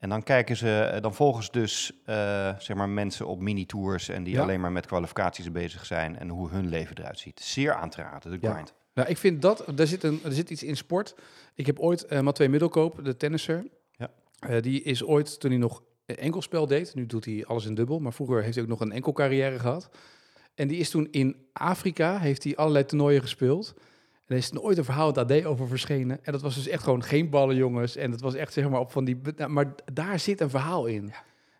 [0.02, 2.14] En dan kijken ze, eh, dan volgen ze dus eh,
[2.58, 4.42] zeg maar mensen op mini-tours en die Ja.
[4.42, 7.40] alleen maar met kwalificaties bezig zijn en hoe hun leven eruit ziet.
[7.40, 8.52] Zeer aan te raden, de Ja.
[8.52, 8.74] grind.
[8.94, 11.14] nou, ik vind dat, er zit, een, er zit iets in sport.
[11.54, 14.60] Ik heb ooit Matwee Middelkoop, de tennisser, Ja.
[14.60, 18.12] die is ooit, toen hij nog enkelspel deed, nu doet hij alles in dubbel, maar
[18.12, 19.88] vroeger heeft hij ook nog een enkel carrière gehad.
[20.54, 23.74] En die is toen in Afrika, heeft hij allerlei toernooien gespeeld.
[24.26, 26.24] En er is nooit een verhaal AD over verschenen.
[26.24, 27.96] En dat was dus echt gewoon geen ballen, jongens.
[27.96, 29.20] En dat was echt zeg maar op van die...
[29.36, 31.12] nou, Maar daar zit een verhaal in.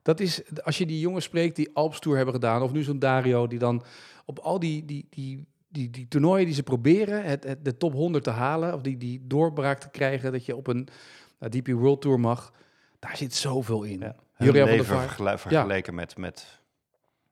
[0.02, 2.99] Dat is, als je die jongens spreekt die Alps Tour hebben gedaan, of nu zo'n
[2.99, 3.85] Dario, die dan
[4.25, 7.92] op al die, die, die, die, die toernooien die ze proberen, het, het, de top
[7.92, 10.88] 100 te halen, of die, die doorbraak te krijgen, dat je op een
[11.38, 12.52] nou, DP World Tour mag,
[12.99, 13.99] daar zit zoveel in.
[14.00, 14.16] Ja.
[14.66, 15.07] Van der Vaart.
[15.07, 16.61] vergele- vergeleken met, met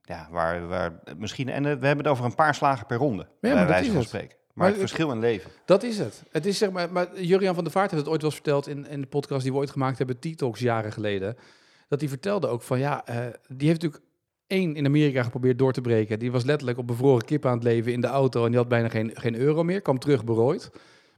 [0.03, 3.27] ja, waar, waar misschien, en eh, we hebben het over een paar slagen per ronde,
[3.41, 4.37] bij maar dat wijze van spreken.
[4.55, 5.51] Maar, Maar het verschil in leven.
[5.65, 6.23] Dat is het.
[6.31, 8.69] Het is zeg maar, maar Jurian van der Vaart heeft het ooit wel eens verteld
[8.69, 11.37] in, in de podcast die we ooit gemaakt hebben, T-Talks jaren geleden.
[11.89, 13.17] Dat hij vertelde ook van ja, eh,
[13.49, 14.03] die heeft natuurlijk
[14.47, 16.19] één in Amerika geprobeerd door te breken.
[16.19, 18.69] Die was letterlijk op bevroren kip aan het leven in de auto en die had
[18.69, 19.81] bijna geen, geen euro meer.
[19.81, 20.71] Kwam terug berooid.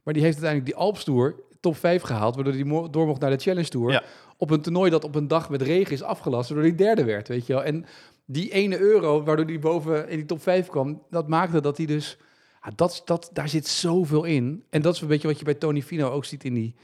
[0.03, 3.21] Maar die heeft uiteindelijk die Alps Tour top 5 gehaald, waardoor hij mo- door mocht
[3.21, 3.91] naar de Challenge Tour.
[3.91, 4.03] Ja.
[4.37, 7.27] Op een toernooi dat op een dag met regen is afgelast, waardoor hij derde werd,
[7.27, 7.63] weet je wel.
[7.63, 7.85] En
[8.25, 11.85] die ene euro, waardoor hij boven in die top 5 kwam, dat maakte dat hij
[11.85, 12.17] dus...
[12.63, 14.65] Ja, dat, dat, daar zit zoveel in.
[14.69, 16.75] En dat is een beetje wat je bij Tony Fino ook ziet in die,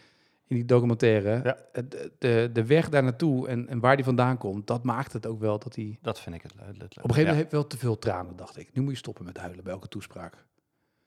[0.47, 1.41] in die documentaire.
[1.43, 1.81] Ja.
[1.81, 5.25] De, de, de weg daar naartoe en, en waar die vandaan komt, dat maakt het
[5.25, 5.97] ook wel dat hij...
[6.01, 6.81] Dat vind ik het, le- het leuk.
[6.81, 7.35] Op een gegeven moment ja.
[7.35, 8.69] heeft wel te veel tranen, dacht ik.
[8.73, 10.33] Nu moet je stoppen met huilen bij elke toespraak.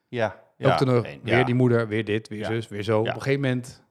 [0.09, 2.47] Ja, Ja, ja, een- weer ja, die moeder, weer dit, weer Ja.
[2.47, 3.01] zus, weer zo.
[3.01, 3.83] Op een gegeven moment,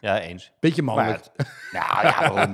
[0.00, 0.52] ja, eens.
[0.60, 1.24] beetje mannelijk.
[1.24, 2.52] het- nou ja, waarom?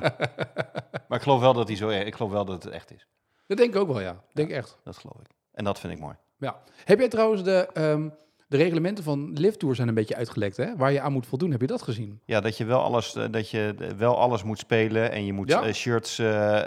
[1.08, 3.06] maar ik geloof wel dat hij zo, ik geloof wel dat het echt is.
[3.46, 4.24] Dat denk ik ook wel, ja.
[4.32, 4.78] Denk echt.
[4.84, 5.26] Dat geloof ik.
[5.52, 6.14] En dat vind ik mooi.
[6.38, 6.56] Ja.
[6.84, 8.08] Heb jij trouwens de, ehm,
[8.48, 10.76] de reglementen van Lift Tour zijn een beetje uitgelekt, hè?
[10.76, 11.50] Waar je aan moet voldoen.
[11.50, 12.20] Heb je dat gezien?
[12.24, 15.48] Ja, dat je wel alles, eh, dat je wel alles moet spelen en je moet
[15.50, 15.62] Ja.
[15.62, 16.58] eh, shirts eh,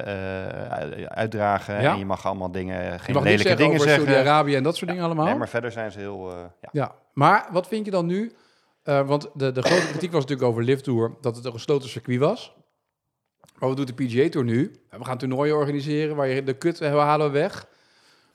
[0.00, 1.92] eh, uitdragen Ja.
[1.92, 4.06] en je mag allemaal dingen, geen lelijke zeggen dingen over zeggen.
[4.06, 5.24] Saudi-Arabië en dat soort dingen allemaal.
[5.26, 6.30] Nee, maar verder zijn ze heel,
[6.60, 6.68] ja.
[6.72, 8.32] Ja, maar wat vind je dan nu?
[8.84, 12.18] Want de, de grote kritiek was natuurlijk over Lift Tour, dat het een gesloten circuit
[12.18, 12.54] was.
[13.58, 14.80] Maar wat doet de PGA Tour nu?
[14.90, 17.66] We gaan toernooien organiseren waar je de kut we halen we weg.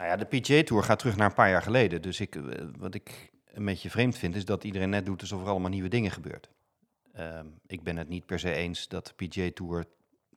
[0.01, 2.01] Nou ja, de PGA Tour gaat terug naar een paar jaar geleden.
[2.01, 5.41] Dus ik, eh, wat ik een beetje vreemd vind, is dat iedereen net doet alsof
[5.41, 6.49] er allemaal nieuwe dingen gebeurt.
[7.13, 9.85] Ehm, ik ben het niet per se eens dat de PGA Tour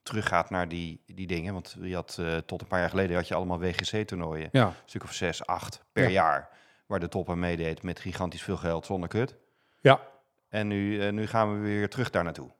[0.02, 1.52] teruggaat naar die, die dingen.
[1.52, 4.48] Want je had, eh, tot een paar jaar geleden had je allemaal WGC-toernooien.
[4.52, 6.08] Ja, Een stuk of zes, acht per Ja.
[6.10, 6.48] jaar.
[6.86, 9.36] Waar de top aan meedeed met gigantisch veel geld zonder kut.
[9.80, 10.12] ja.
[10.48, 12.50] En nu, eh, nu gaan we weer terug daar naartoe.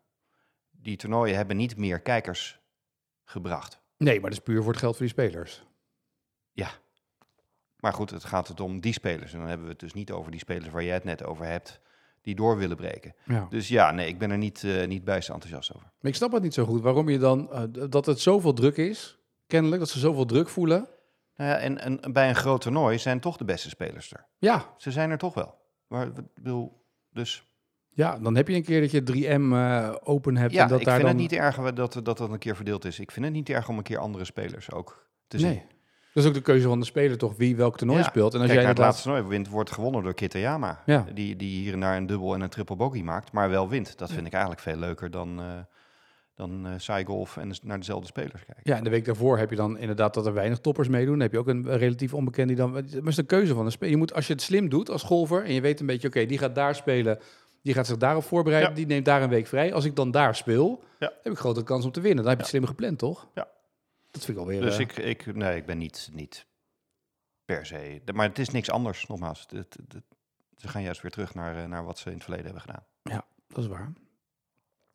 [0.70, 2.60] Die toernooien hebben niet meer kijkers
[3.24, 3.80] gebracht.
[3.96, 5.64] Nee, maar dat is puur voor het geld voor die spelers.
[6.52, 6.70] Ja.
[7.84, 9.32] Maar goed, het gaat het om die spelers.
[9.32, 11.46] En dan hebben we het dus niet over die spelers waar jij het net over
[11.46, 11.80] hebt,
[12.22, 13.14] die door willen breken.
[13.24, 13.46] Ja.
[13.50, 15.92] Dus ja, nee, ik ben er niet, eh niet enthousiast over.
[16.00, 16.80] Maar ik snap het niet zo goed.
[16.80, 20.88] Waarom je dan, eh, dat het zoveel druk is, kennelijk, dat ze zoveel druk voelen.
[21.36, 24.26] Nou ja, en, en bij een groot toernooi zijn toch de beste spelers er.
[24.38, 25.54] Ja, Ze zijn er toch wel.
[25.86, 27.46] Maar bedoel, dus
[27.90, 30.52] ja, dan heb je een keer dat je 3M eh, open hebt.
[30.52, 31.20] ja, en dat ik daar vind dan...
[31.20, 32.98] het niet erg dat, dat dat een keer verdeeld is.
[32.98, 35.62] Ik vind het niet erg om een keer andere spelers ook te zien.
[36.14, 38.05] Dat is ook de keuze van de speler toch, wie welk toernooi Ja.
[38.05, 38.35] speelt.
[38.35, 40.83] En als Kijk, jij het laatste toernooi wint, wordt gewonnen door Kitayama.
[40.87, 41.07] Ja.
[41.14, 43.98] Die, die hier en daar een dubbel en een triple bogey maakt, maar wel wint.
[43.98, 45.46] Dat vind ik eigenlijk veel leuker dan, eh
[46.35, 48.61] dan eh saai golf en dus naar dezelfde spelers kijken.
[48.62, 51.12] Ja, en de week daarvoor heb je dan inderdaad dat er weinig toppers meedoen.
[51.12, 52.70] Dan heb je ook een relatief onbekend die dan...
[52.72, 53.90] Maar het is de keuze van een speler.
[53.92, 56.27] Je moet, als je het slim doet als golfer en je weet een beetje, oké,
[56.27, 57.18] die gaat daar spelen,
[57.62, 58.77] die gaat zich daarop voorbereiden, Ja.
[58.77, 59.72] die neemt daar een week vrij.
[59.74, 61.12] Als ik dan daar speel, Ja.
[61.22, 62.18] heb ik grotere kans om te winnen.
[62.24, 63.27] Dan heb je het slim gepland, toch?
[63.35, 63.46] Ja.
[64.14, 64.61] Dat vind ik alweer...
[64.61, 66.46] Dus eh, ik, ik, nee, ik ben niet, niet
[67.44, 68.00] per se.
[68.14, 69.40] Maar het is niks anders, nogmaals.
[69.40, 70.03] Het, het- het-
[70.57, 72.85] ze gaan juist weer terug naar, eh, naar wat ze in het verleden hebben gedaan.
[73.48, 73.92] Dat is waar.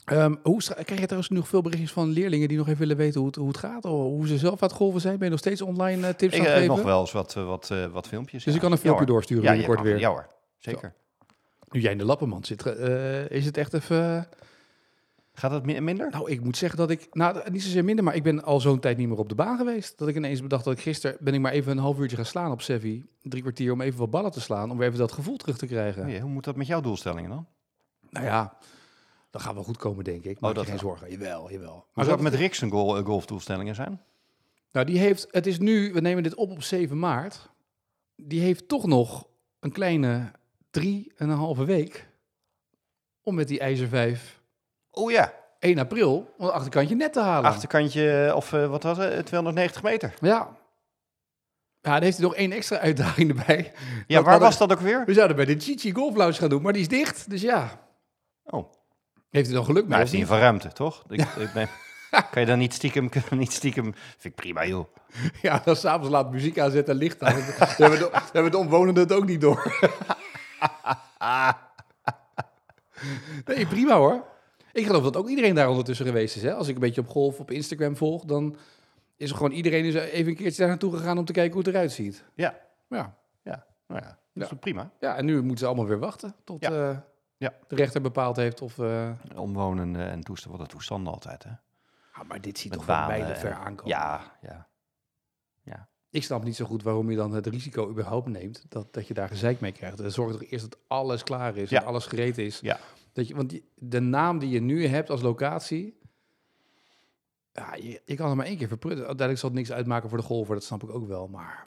[0.06, 3.18] Ehm, hoe krijg je trouwens nog veel berichtjes van leerlingen die nog even willen weten
[3.20, 3.86] hoe het, hoe het gaat?
[3.86, 5.16] Of hoe ze zelf aan het golven zijn?
[5.16, 6.76] Ben je nog steeds online eh, tips Ik aan het geven?
[6.76, 8.44] nog wel eens wat, wat, wat filmpjes.
[8.44, 8.60] Dus ja.
[8.60, 10.00] ik kan een Ja, filmpje doorsturen Ja, binnenkort weer.
[10.00, 10.28] Ja hoor,
[10.58, 10.94] zeker.
[11.70, 12.66] Nu jij in de lappenmand zit,
[13.30, 14.28] is het echt even...
[15.39, 16.10] Gaat mi- minder?
[16.10, 18.80] Nou, ik moet zeggen dat ik, nou niet zozeer minder, maar ik ben al zo'n
[18.80, 19.97] tijd niet meer op de baan geweest.
[19.97, 22.25] Dat ik ineens bedacht dat ik gisteren ben ik maar even een half uurtje gaan
[22.25, 23.06] slaan op Sevi.
[23.21, 25.65] Drie kwartier om even wat ballen te slaan, om weer even dat gevoel terug te
[25.65, 26.04] krijgen.
[26.04, 27.47] Oh jee, hoe moet dat met jouw doelstellingen dan?
[28.10, 28.58] Nou ja,
[29.30, 30.39] dat gaat wel goed komen, denk ik.
[30.39, 30.89] Maak dat je geen wel.
[30.89, 31.12] zorgen.
[31.12, 31.71] Jawel, jawel.
[31.73, 34.02] Hoe Maar zou het dat, met Rick zijn goal, eh, golfdoelstellingen zijn?
[34.71, 37.49] nou, die heeft, het is nu, we nemen dit op op 7 maart.
[38.15, 39.28] die heeft toch nog
[39.60, 40.32] een kleine
[40.71, 42.10] drie en een halve week
[43.21, 44.38] om met die IJzer 5
[45.00, 47.50] Oh ja, 1 april om het achterkantje net te halen.
[47.50, 50.14] achterkantje, of eh, wat was het, 290 meter.
[50.22, 50.58] Ja.
[51.82, 53.72] Ja, dan heeft hij nog één extra uitdaging erbij.
[54.08, 55.04] Ja, Dat waar was dat ook weer?
[55.06, 57.30] We zouden bij de Chichi Golf Lounge gaan doen, maar die is dicht.
[57.30, 57.80] Dus ja,
[58.44, 58.72] Oh,
[59.30, 59.92] heeft hij dan geluk mee?
[59.92, 60.30] maar is in niet?
[60.30, 61.04] ruimte, toch?
[61.10, 61.68] Ik, ik ben,
[62.32, 63.94] kan je dan niet stiekem, kan niet stiekem...
[63.94, 64.86] Vind ik prima, joh.
[65.42, 67.34] Ja, dan s'avonds laat muziek aanzetten en licht aan.
[67.34, 67.44] Dan
[67.78, 69.64] hebben, de, dan hebben de omwonenden het ook niet door.
[73.46, 74.24] Nee, prima hoor.
[74.80, 76.42] Ik geloof dat ook iedereen daar ondertussen geweest is.
[76.42, 76.54] Hè?
[76.54, 78.56] Als ik een beetje op golf op Instagram volg, dan
[79.15, 81.62] is er gewoon iedereen is even een keertje daar naartoe gegaan om te kijken hoe
[81.63, 82.24] het eruit ziet.
[82.36, 84.56] Ja, Ja, ja, nou ja, dat is Ja.
[84.56, 84.92] prima.
[85.00, 86.89] ja en nu moeten ze allemaal weer wachten tot Ja.
[86.89, 86.98] eh,
[87.38, 87.54] Ja.
[87.68, 88.80] de rechter bepaald heeft of...
[88.80, 91.50] eh, Omwonenden en toestand, wat een toestanden altijd, hè?
[92.13, 93.92] ah, maar dit ziet Met toch wel en- ver aankomen.
[93.94, 94.68] Ja, ja.
[96.12, 99.13] Ik snap niet zo goed waarom je dan het risico überhaupt neemt dat, dat je
[99.13, 100.02] daar gezeik mee krijgt.
[100.13, 101.80] Zorg toch eerst dat alles klaar is Ja.
[101.82, 102.60] en alles gereed is.
[102.60, 102.80] Ja.
[103.13, 105.98] Dat je, want die- de naam die je nu hebt als locatie,
[107.54, 109.00] ja, je, je kan er maar één keer verprutsen.
[109.08, 111.28] Uiteindelijk zal het niks uitmaken voor de golfer, dat snap ik ook wel.
[111.28, 111.65] Maar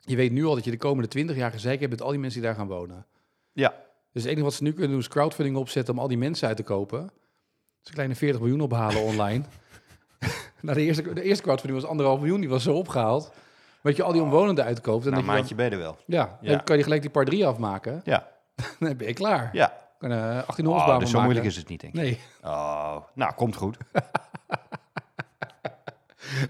[0.00, 2.18] je weet nu al dat je de komende twintig jaar gezeik hebt met al die
[2.18, 3.06] mensen die daar gaan wonen.
[3.52, 3.74] Ja,
[4.12, 6.48] Dus het enige wat ze nu kunnen doen is crowdfunding opzetten om al die mensen
[6.48, 7.00] uit te kopen.
[7.78, 9.44] Dus een kleine 40 miljoen ophalen online.
[10.62, 13.32] nou, de, eerste, de eerste crowdfunding was anderhalf miljoen, die was zo opgehaald.
[13.82, 15.04] Dat je al die omwonenden uitkoopt.
[15.04, 15.92] En nou, je maandje ben je er wel.
[15.92, 16.50] dan, ja, Ja.
[16.50, 18.00] dan kan je gelijk die par 3 afmaken.
[18.04, 18.30] Ja,
[18.80, 19.50] Dan ben je klaar.
[19.52, 19.82] ja.
[20.08, 22.00] Kan er 18 Oh, holes dus zo moeilijk is het niet, denk ik.
[22.00, 23.76] Nee, Oh, nou, komt goed.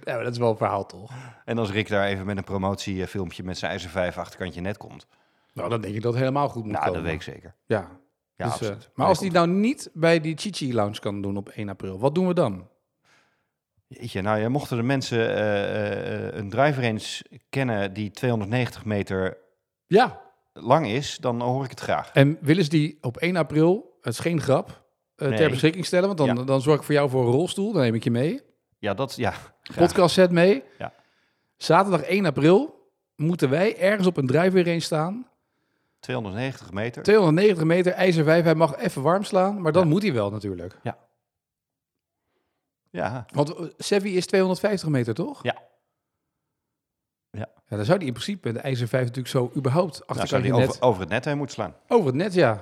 [0.04, 1.12] ja, maar dat is wel een verhaal toch?
[1.44, 5.06] En als Rick daar even met een promotiefilmpje met zijn ijzer 5 achterkantje net komt.
[5.52, 7.00] Nou, dan denk ik dat het helemaal goed moet Nou, komen.
[7.02, 7.54] dat weet ik zeker.
[7.66, 7.88] Ja.
[8.36, 8.90] Ja, Dus, eh, absoluut.
[8.94, 12.14] maar als die nou niet bij die Chichi Lounge kan doen op 1 april, wat
[12.14, 12.68] doen we dan?
[13.86, 19.36] Jeetje, nou ja, mochten de mensen eh, eh, een drive range kennen die 290 meter
[19.86, 20.20] Ja,
[20.62, 22.10] lang is, dan hoor ik het graag.
[22.12, 24.84] en willen ze die op 1 april, het is geen grap,
[25.16, 26.06] eh, ter beschikking stellen?
[26.06, 26.42] Want dan, Ja.
[26.44, 28.40] dan zorg ik voor jou voor een rolstoel, dan neem ik je mee.
[28.78, 29.30] Ja, dat, ja.
[29.62, 29.76] graag.
[29.88, 30.62] Podcast set mee.
[30.78, 30.92] Ja.
[31.56, 35.28] Zaterdag 1 april moeten wij ergens op een range staan.
[36.00, 37.02] 290 meter.
[37.02, 38.44] 290 meter, ijzer 5.
[38.44, 39.88] Hij mag even warm slaan, maar dan Ja.
[39.88, 40.78] moet hij wel natuurlijk.
[42.90, 45.42] Ja, Want uh, Sevi is 250 meter, toch?
[45.42, 45.62] Ja.
[47.34, 47.48] Ja.
[47.68, 50.68] Ja, dan zou die in principe de ijzer 5 natuurlijk zo überhaupt nou, die net...
[50.68, 51.74] over, over het net heen moeten slaan.
[51.88, 52.60] Over het net, ja.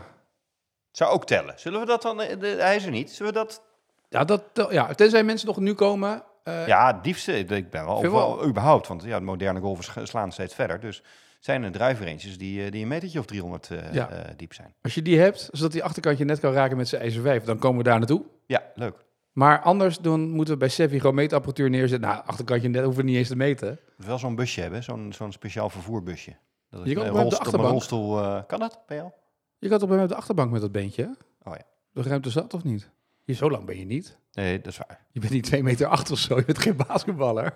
[0.90, 1.54] Zou ook tellen.
[1.56, 3.62] Zullen we dat dan, eh, de, hij is er niet, zullen we dat...
[4.08, 6.22] Ja, dat, ja, tenzij mensen nog nu komen.
[6.44, 8.44] eh, Ja, diepste, ik ben wel, wel.
[8.46, 10.80] überhaupt, want ja, de moderne golfers sch- slaan steeds verder.
[10.80, 11.02] Dus
[11.40, 14.08] zijn er drive ranges die, eh, die een metertje of 300 eh, Ja.
[14.10, 14.74] eh, diep zijn.
[14.82, 17.58] Als je die hebt, zodat die achterkantje net kan raken met zijn ijzer 5, dan
[17.58, 18.22] komen we daar naartoe.
[18.46, 18.94] Ja, leuk.
[19.32, 22.08] Maar anders dan moeten we bij Sevi gewoon meetapparatuur neerzetten.
[22.10, 23.78] Nou, achterkantje net hoeven we niet eens te meten.
[23.96, 26.36] wel zo'n busje hebben, zo'n zo'n speciaal vervoerbusje.
[26.70, 27.64] Dat Je kan op de rolstoel- achterbank.
[27.64, 29.10] een rolstoel, eh, kan dat bij jou?
[29.58, 31.16] Je gaat op een op de achterbank met dat beentje.
[31.42, 31.62] Oh ja.
[31.92, 32.90] De ruimte zat of niet?
[33.24, 34.18] Je, zo lang ben je niet.
[34.32, 35.06] Nee, dat is waar.
[35.10, 36.36] Je bent niet 2 meter acht of zo.
[36.36, 37.54] Je bent geen basketballer.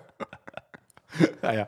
[1.41, 1.67] ja, ja.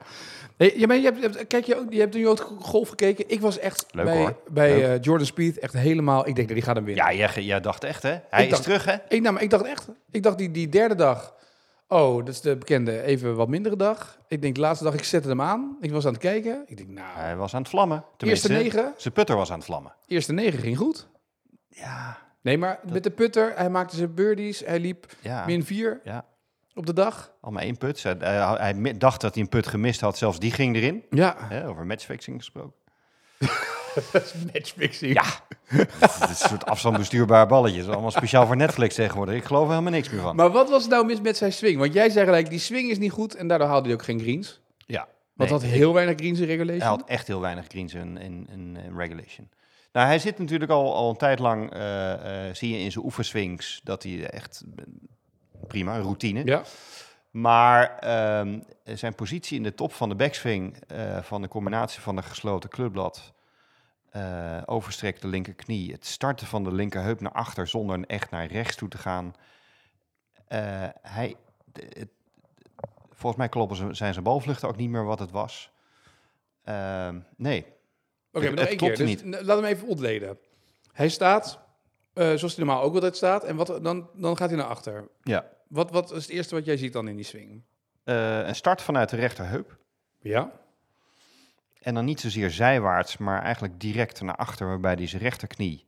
[0.58, 3.24] Hey, ja, maar je hebt, kijk, je, ook, je hebt nu ook golf gekeken.
[3.28, 4.36] Ik was echt Leuk, bij, hoor.
[4.52, 4.84] bij Leuk.
[4.98, 6.28] eh, Jordan Speed echt helemaal...
[6.28, 7.06] Ik denk dat die gaat hem winnen.
[7.06, 8.18] Ja, jij, jij dacht echt, hè?
[8.30, 8.96] Hij is dacht- terug, hè?
[9.08, 9.88] Ik, nou, maar ik dacht echt...
[10.12, 11.36] Ik dacht die, die derde dag...
[11.88, 14.18] Oh, dat is de bekende even wat mindere dag.
[14.28, 15.78] Ik denk de laatste dag, ik zette hem aan.
[15.82, 16.64] Ik was aan het kijken.
[16.66, 17.08] Ik denk, nou...
[17.18, 17.98] Hij was aan het vlammen.
[17.98, 19.94] eerste Tenminste, negen, zijn putter was aan het vlammen.
[20.08, 21.08] eerste negen ging goed.
[21.70, 24.60] Ja, Nee, maar met de putter, hij maakte zijn birdies.
[24.66, 25.46] Hij liep ja.
[25.46, 26.26] min 4 ja.
[26.80, 27.32] Op de dag.
[27.42, 28.04] Al maar één put.
[28.04, 31.04] Hij, dacht dat hij een put gemist had, zelfs die ging erin.
[31.10, 32.74] Ja, Hè, over matchfixing gesproken.
[34.54, 35.14] matchfixing.
[35.14, 35.24] Ja,
[36.00, 37.78] het is een soort afstandsbestuurbaar balletje.
[37.78, 39.36] Dat is allemaal speciaal voor Netflix tegenwoordig.
[39.36, 40.36] Ik geloof er helemaal niks meer van.
[40.36, 41.78] Maar wat was nou mis met zijn swing?
[41.80, 44.20] Want jij zei gelijk, die swing is niet goed en daardoor haalde hij ook geen
[44.20, 44.62] greens.
[44.86, 46.82] ja, Want nee, had heel weinig greens in regulation.
[46.82, 49.50] hij had echt heel weinig greens in, in, in, in regulation.
[49.92, 53.06] Nou, hij zit natuurlijk al, al een tijd lang, eh, eh, zie je in zijn
[53.06, 54.64] oefenswings, dat hij echt
[55.70, 56.46] prima, een routine.
[56.46, 56.64] Ja,
[57.32, 62.16] Maar ehm, zijn positie in de top van de backswing eh, van de combinatie van
[62.16, 63.34] de gesloten clubblad,
[64.10, 68.90] eh overstrekte linkerknie, het starten van de linkerheup naar achter zonder echt naar rechts toe
[68.90, 69.34] te gaan.
[70.48, 70.60] eh,
[71.02, 72.10] hij, de- het-
[73.10, 75.72] volgens mij kloppen ze- zijn zijn balvluchten ook niet meer wat het was.
[76.64, 77.66] Ehm, nee,
[78.32, 78.96] oké, maar nog één keer.
[78.98, 80.38] Dus, n- laat hem even ontleden.
[80.94, 81.60] Hij staat,
[82.14, 85.08] zoals hij normaal ook altijd staat, en wat, dan, dan gaat hij naar achter.
[85.24, 85.46] ja.
[85.70, 87.64] Wat, wat is het eerste wat jij ziet dan in die swing?
[88.04, 89.78] Eh, een start vanuit de rechterheup.
[90.20, 90.52] Ja,
[91.80, 95.88] En dan niet zozeer zijwaarts, maar eigenlijk direct naar achter, waarbij hij zijn rechterknie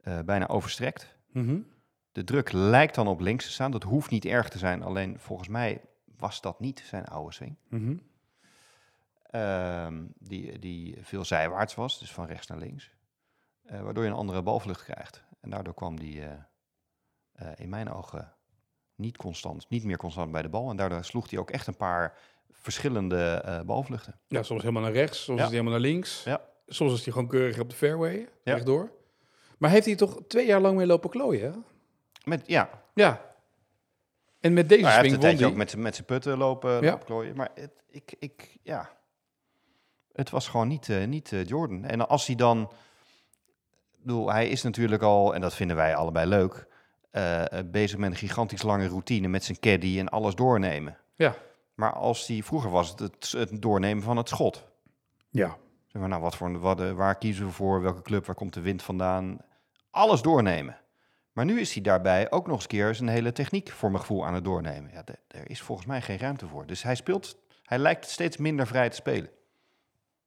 [0.00, 1.16] eh, bijna overstrekt.
[1.32, 1.60] Mhm.
[2.12, 3.70] De druk lijkt dan op links te staan.
[3.70, 4.82] Dat hoeft niet erg te zijn.
[4.82, 5.80] Alleen volgens mij
[6.16, 7.56] was dat niet zijn oude swing.
[7.68, 7.96] Mhm.
[9.22, 12.90] ehm, die, die veel zijwaarts was, dus van rechts naar links.
[13.62, 15.24] Eh, waardoor je een andere balvlucht krijgt.
[15.40, 16.22] En daardoor kwam die
[17.56, 18.32] in mijn ogen
[19.02, 20.70] niet constant, niet meer constant bij de bal.
[20.70, 22.18] En daardoor sloeg hij ook echt een paar
[22.50, 24.18] verschillende eh, balvluchten.
[24.28, 25.44] Ja, soms helemaal naar rechts, soms Ja.
[25.44, 26.24] is hij helemaal naar links.
[26.24, 26.40] Ja.
[26.66, 28.52] Soms is hij gewoon keurig op de fairway, Ja.
[28.52, 28.90] rechtdoor.
[29.58, 31.64] Maar heeft hij toch twee jaar lang mee lopen klooien?
[32.24, 33.30] Met, ja, Ja.
[34.40, 36.90] En met deze Nou, hij swing won ook met, met zijn putten lopen, Ja.
[36.90, 37.36] lopen klooien.
[37.36, 38.90] Maar het, ik, ik, ja,
[40.12, 41.84] het was gewoon niet, eh, niet eh, Jordan.
[41.84, 42.72] En als hij dan...
[43.92, 46.66] Ik bedoel, hij is natuurlijk al, en dat vinden wij allebei leuk...
[47.12, 50.96] eh, eh, bezig met een gigantisch lange routine met zijn caddy en alles doornemen.
[51.14, 51.34] Ja.
[51.74, 54.64] Maar als hij vroeger was het, het het doornemen van het schot.
[55.30, 55.56] Ja.
[55.86, 57.82] Zeg maar, nou, wat voor, wat, eh, waar kiezen we voor?
[57.82, 58.26] Welke club?
[58.26, 59.38] Waar komt de wind vandaan?
[59.90, 60.76] Alles doornemen.
[61.32, 64.26] Maar nu is hij daarbij ook nog eens keer zijn hele techniek voor mijn gevoel
[64.26, 64.90] aan het doornemen.
[64.92, 66.66] Ja, er is volgens mij geen ruimte voor.
[66.66, 69.30] Dus hij speelt, hij lijkt steeds minder vrij te spelen.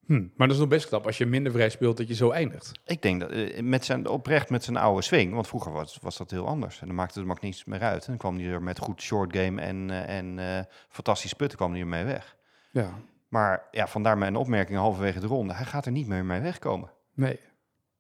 [0.06, 0.28] Hm.
[0.36, 2.72] Maar dat is nog best knap als je minder vrij speelt dat je zo eindigt.
[2.86, 6.18] Ik denk dat eh, met zijn, oprecht met zijn oude swing, want vroeger was, was
[6.18, 6.82] dat heel anders.
[6.82, 8.02] En dan maakte het niets meer uit.
[8.02, 11.58] En dan kwam hij er met goed short game en, eh, en eh, fantastisch putten
[11.58, 12.36] kwam hij ermee weg.
[12.72, 13.00] Ja.
[13.28, 15.54] Maar ja, vandaar mijn opmerking halverwege de ronde.
[15.54, 16.92] Hij gaat er niet meer mee wegkomen.
[17.14, 17.40] Nee.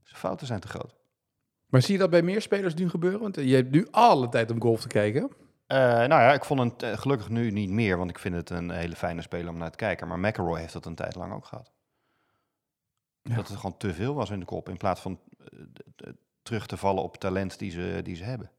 [0.03, 0.95] Zijn fouten zijn te groot.
[1.65, 3.19] Maar zie je dat bij meer spelers nu gebeuren?
[3.19, 5.31] Want je hebt nu alle tijd om golf te kijken.
[5.67, 8.95] Nou ja, ik vond het gelukkig nu niet meer, want ik vind het een hele
[8.95, 10.07] fijne speler om naar te kijken.
[10.07, 11.74] Maar McElroy heeft dat een tijd lang ook gehad.
[13.29, 13.35] Ja.
[13.35, 15.19] Dat het gewoon te veel was in de kop, in plaats van
[15.97, 16.09] eh,
[16.43, 18.51] terug te vallen op talent die ze, die ze hebben.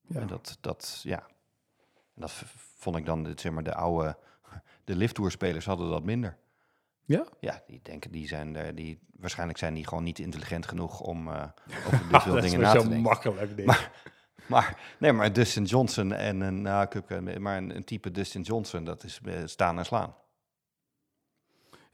[0.00, 0.20] Ja.
[0.20, 1.26] En dat, dat, ja,
[2.14, 2.42] dat v-
[2.76, 4.16] vond ik dan, zeg maar, de oude,
[4.84, 6.36] de lifttourspelers hadden dat minder.
[7.04, 7.24] Ja?
[7.40, 11.28] Ja, die denken, die zijn er, die, waarschijnlijk zijn die gewoon niet intelligent genoeg om
[11.28, 11.42] eh,
[11.86, 13.00] over dit veel dingen na te denken.
[13.00, 13.56] makkelijk.
[13.56, 13.66] Dit.
[13.66, 14.12] Maar-
[14.48, 19.04] Maar, nee, maar Dustin Johnson en een, Kupke, maar een, een type Dustin Johnson, dat
[19.04, 20.14] is eh, staan en slaan.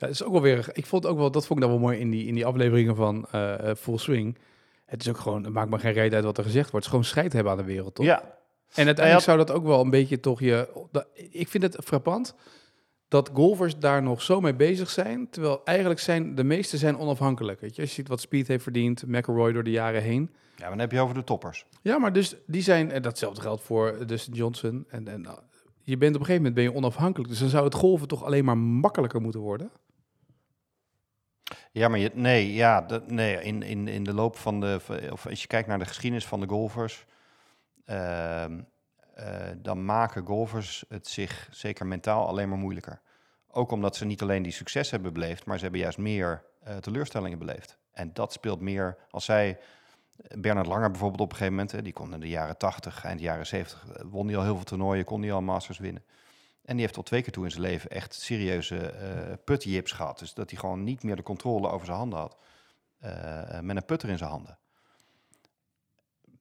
[0.00, 0.68] Ja, het is ook wel weer.
[0.72, 2.96] Ik vond ook wel, dat vond ik dan wel mooi in die, in die afleveringen
[2.96, 4.38] van eh, eh, Full Swing.
[4.86, 6.86] Het is ook gewoon, het maakt me geen reet uit wat er gezegd wordt.
[6.86, 8.04] Het is gewoon scheid hebben aan de wereld, toch?
[8.06, 8.26] Ja, En
[8.86, 10.68] uiteindelijk Hij had- zou dat ook wel een beetje toch je.
[10.92, 12.34] dat- ik vind het frappant
[13.08, 15.30] dat golfers daar nog zo mee bezig zijn.
[15.30, 17.60] Terwijl eigenlijk zijn de meeste zijn onafhankelijk.
[17.60, 20.30] Weet je, als je ziet wat Speed heeft verdiend, McElroy door de jaren heen.
[20.56, 21.66] ja, maar dan heb je over de toppers.
[21.82, 24.84] Ja, maar dus die zijn, en datzelfde geldt voor Dustin Johnson.
[24.88, 25.32] En, en uh,
[25.82, 27.28] je bent op een gegeven moment ben je onafhankelijk.
[27.30, 29.70] Dus dan zou het golven toch alleen maar makkelijker moeten worden.
[31.72, 34.80] Ja, maar je, nee, ja, nee in, in, in de loop van de,
[35.10, 37.06] of als je kijkt naar de geschiedenis van de golfers,
[37.84, 38.60] ehm,
[39.14, 43.00] eh, dan maken golfers het zich zeker mentaal alleen maar moeilijker.
[43.48, 46.76] Ook omdat ze niet alleen die succes hebben beleefd, maar ze hebben juist meer eh,
[46.76, 47.78] teleurstellingen beleefd.
[47.92, 49.58] En dat speelt meer als zij.
[50.38, 53.20] Bernard Langer bijvoorbeeld op een gegeven moment, hè, die kon in de jaren 80, eind
[53.20, 56.04] jaren 70, eh, won hij al heel veel toernooien, kon hij al Masters winnen.
[56.70, 60.18] En die heeft tot twee keer toe in zijn leven echt serieuze eh putjips gehad.
[60.18, 62.36] Dus dat hij gewoon niet meer de controle over zijn handen had.
[62.98, 64.58] eh, eh, met een putter in zijn handen.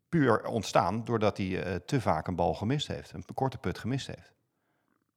[0.09, 3.11] Puur ontstaan doordat hij te vaak een bal gemist heeft.
[3.13, 4.33] Een korte put gemist heeft.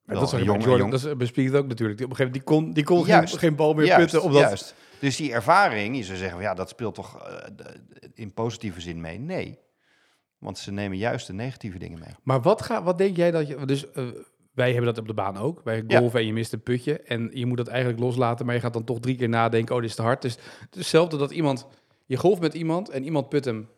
[0.03, 1.99] Wel, dat is een ook jonge- Jordan, jong- dat Speed ook natuurlijk.
[1.99, 3.37] Die op een gegeven moment die kon, die kon geen, Juist.
[3.37, 4.23] geen bal meer Juist, putten.
[4.23, 4.75] Omdat, juist.
[4.99, 7.29] Dus die ervaring, je zou zeggen, ja, dat speelt toch
[8.15, 9.19] in positieve zin mee?
[9.19, 9.59] Nee.
[10.39, 12.15] Want ze nemen juist de negatieve dingen mee.
[12.23, 13.67] Maar wat, ga, wat denk jij dat je...
[13.67, 13.87] Dus
[14.53, 15.63] wij hebben dat op de baan ook.
[15.63, 15.99] Bij Ja.
[15.99, 17.01] golven en je mist een putje.
[17.01, 19.75] En je moet dat eigenlijk loslaten, maar je gaat dan toch drie keer nadenken...
[19.75, 20.23] oh, dit is te hard.
[20.23, 21.67] Dus het is hetzelfde dat iemand...
[22.07, 23.69] Je golft met iemand en iemand put hem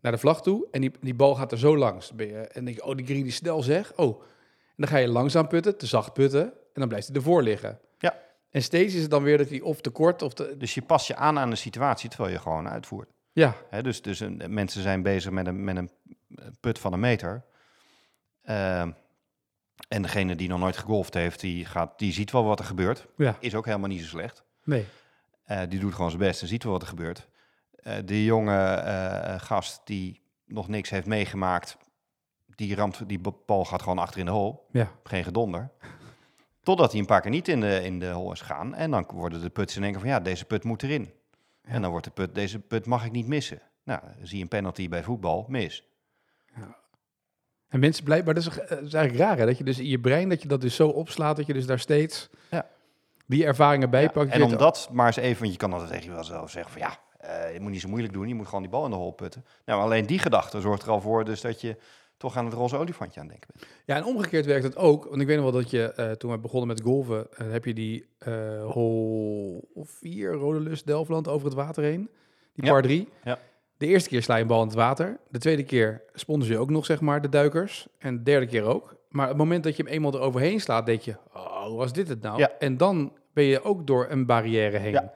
[0.00, 0.66] naar de vlag toe...
[0.70, 2.10] en die, die bal gaat er zo langs.
[2.16, 3.92] En dan denk je, oh, die green is snel zeg.
[3.96, 6.42] Oh, en dan ga je langzaam putten, te zacht putten...
[6.42, 7.78] en dan blijft hij ervoor liggen.
[7.98, 8.18] Ja.
[8.50, 10.54] En steeds is het dan weer dat hij of te kort of te...
[10.58, 13.08] Dus je past je aan aan de situatie terwijl je gewoon uitvoert.
[13.32, 15.90] Ja, dus dus een, mensen zijn bezig met een, met een
[16.60, 17.44] put van een meter.
[18.42, 18.90] Ehm,
[19.88, 23.06] en degene die nog nooit gegolfd heeft, die, gaat, die ziet wel wat er gebeurt.
[23.16, 24.44] ja, Is ook helemaal niet zo slecht.
[24.64, 24.86] nee.
[25.44, 27.28] Eh, die doet gewoon zijn best en ziet wel wat er gebeurt.
[27.72, 31.76] Eh, de jonge eh, gast die nog niks heeft meegemaakt,
[32.54, 34.66] die, ramt, die bal gaat gewoon achter in de hol.
[34.72, 34.92] Ja.
[35.02, 35.70] Geen gedonder.
[36.62, 38.74] Totdat hij een paar keer niet in de, in de hol is gegaan.
[38.74, 41.12] En dan worden de puts in keer van ja, deze put moet erin.
[41.62, 43.62] En dan wordt de put, deze put mag ik niet missen.
[43.84, 45.84] Nou, zie je een penalty bij voetbal, mis.
[47.68, 49.46] En mensen blijven, maar dat is, eh, dat is eigenlijk raar, hè?
[49.46, 51.66] Dat je dus in je brein, dat je dat dus zo opslaat, dat je dus
[51.66, 52.66] daar steeds Ja.
[53.26, 54.30] die ervaringen bij pakt.
[54.32, 56.80] en Je om dat maar eens even, want je kan altijd tegen jezelf zeggen van
[56.80, 58.96] ja, eh, je moet niet zo moeilijk doen, je moet gewoon die bal in de
[58.96, 59.44] hol putten.
[59.64, 61.76] Nou, alleen die gedachte zorgt er al voor dus dat je
[62.16, 63.72] toch aan het roze olifantje aan het denken bent.
[63.84, 65.04] Ja, en omgekeerd werkt het ook.
[65.08, 67.74] Want ik weet nog wel dat je, eh, toen we begonnen met golven, heb je
[67.74, 68.08] die
[68.64, 72.10] hole vier, Rode Lust, Delftland, over het water heen.
[72.54, 73.08] Die par drie.
[73.24, 73.38] Ja.
[73.78, 75.18] De eerste keer sla je een bal in het water.
[75.30, 77.86] De tweede keer sponden ze ook nog, zeg maar, de duikers.
[77.98, 78.96] En de derde keer ook.
[79.08, 82.22] Maar het moment dat je hem eenmaal eroverheen slaat, denk je, oh, was dit het
[82.22, 82.38] nou?
[82.38, 82.50] Ja.
[82.58, 84.92] En dan ben je ook door een barrière heen.
[84.92, 85.12] Ja.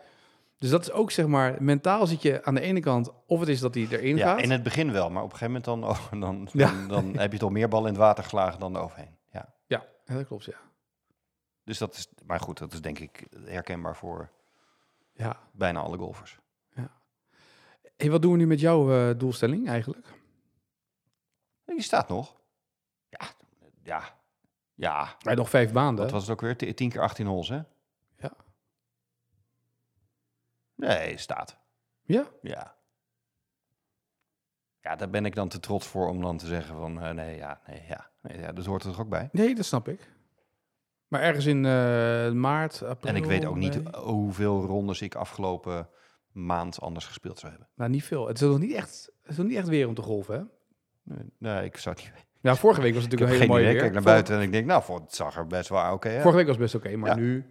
[0.59, 3.48] Dus dat is ook, zeg maar, mentaal zit je aan de ene kant, of het
[3.48, 4.40] is dat hij erin Ja, gaat.
[4.42, 5.85] in het begin wel, maar op een gegeven moment dan,
[6.20, 9.16] oh, dan, dan, dan heb je toch meer bal in het water geslagen dan eroverheen.
[9.33, 9.55] Ja.
[9.66, 10.57] Ja, ja, dat klopt, ja.
[11.64, 14.31] Dus dat is, maar goed, dat is denk ik herkenbaar voor
[15.14, 15.37] Ja.
[15.53, 16.38] bijna alle golfers.
[18.03, 20.07] Hey, wat doen we nu met jouw eh, doelstelling eigenlijk?
[21.65, 22.37] Die staat nog.
[23.09, 23.27] Ja,
[23.83, 24.19] ja,
[24.75, 25.17] ja.
[25.19, 26.05] Wij nog vijf maanden.
[26.05, 26.57] Wat was het ook weer?
[26.57, 27.61] T- 10 keer 18 holes, hè?
[28.17, 28.33] Ja.
[30.75, 31.59] Nee, staat.
[32.03, 32.27] Ja?
[32.41, 32.77] Ja.
[34.81, 37.37] Ja, daar ben ik dan te trots voor om dan te zeggen van eh, nee,
[37.37, 38.11] ja, nee, ja.
[38.23, 38.53] Nee, ja.
[38.53, 39.29] Dat hoort er toch ook bij.
[39.33, 40.11] Nee, dat snap ik.
[41.09, 43.11] Maar ergens in eh, maart, april...
[43.15, 45.88] En ik weet ook niet hoeveel rondes ik afgelopen
[46.33, 47.68] maand anders gespeeld zou hebben.
[47.77, 48.27] Nou, niet veel.
[48.29, 50.42] Het is nog niet echt, het is nog niet echt weer om te golven, hè?
[51.14, 52.25] Nee, Nee, ik zou het niet.
[52.40, 53.62] Ja, vorige week was het Ik natuurlijk een hele idee.
[53.62, 53.81] mooie Ik weer.
[53.83, 56.21] kijk naar buiten en ik denk, nou, voor, het zag er best wel oké uit.
[56.21, 57.16] Vorige week was het best oké, maar Ja.
[57.16, 57.35] nu...
[57.35, 57.45] Een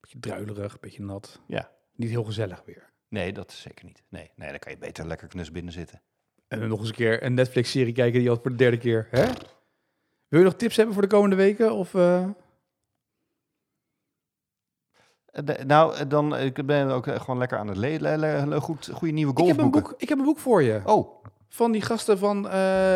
[0.00, 1.40] beetje druilerig, een beetje nat.
[1.46, 1.70] Ja.
[1.96, 2.90] Niet heel gezellig weer.
[3.08, 4.02] Nee, dat is zeker niet.
[4.08, 6.02] Nee, nee, dan kan je beter lekker knus binnen zitten.
[6.48, 9.08] En dan nog eens een keer een Netflix-serie kijken die al voor de derde keer.
[9.10, 9.24] Hè?
[10.28, 11.72] Wil je nog tips hebben voor de komende weken?
[11.72, 12.28] Of, Eh,
[15.44, 18.62] de- nou, eh, dan ik ben ook eh, gewoon lekker aan het lezen.
[18.62, 19.90] goed, goede nieuwe ik, heb een golfboeken.
[19.90, 20.80] boek, ik heb een boek voor je.
[20.84, 22.52] Oh, Van die gasten van eh,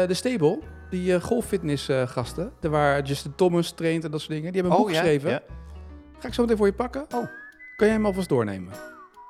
[0.07, 0.59] de Stable.
[0.91, 2.53] Die eh golffitness eh, gasten.
[2.61, 4.53] Daar waar Justin Thomas traint en dat soort dingen.
[4.53, 5.31] Die hebben een oh boek ja, geschreven.
[5.31, 5.41] ja.
[6.19, 7.01] Ga ik zo meteen voor je pakken.
[7.03, 7.09] Oh.
[7.77, 8.73] Kan jij hem alvast doornemen?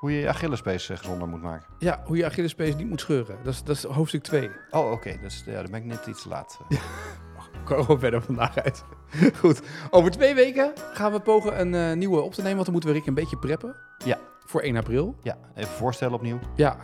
[0.01, 1.67] Hoe je je Achillespees eh, gezonder moet maken.
[1.79, 3.37] Ja, hoe je Achillespees niet moet scheuren.
[3.45, 4.51] Dat is, dat is hoofdstuk 2.
[4.71, 5.19] Oh, oké.
[5.23, 6.59] Dus ja, dan ben ik net iets laat.
[7.65, 8.85] Komen we verder vandaag uit.
[9.41, 9.61] Goed.
[9.91, 12.55] Over twee weken gaan we pogen een eh, nieuwe op te nemen.
[12.55, 13.77] Want dan moeten we Rick een beetje preppen.
[14.05, 14.19] Ja.
[14.47, 15.17] Voor 1 april.
[15.23, 16.39] Ja, even voorstellen opnieuw.
[16.55, 16.77] Ja.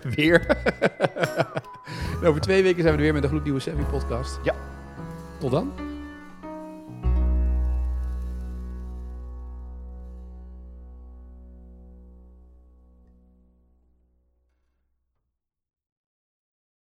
[0.16, 0.46] weer.
[2.20, 4.38] En over twee weken zijn we er weer met een gloednieuwe Savvy podcast.
[4.42, 4.54] Ja.
[5.38, 5.91] Tot dan.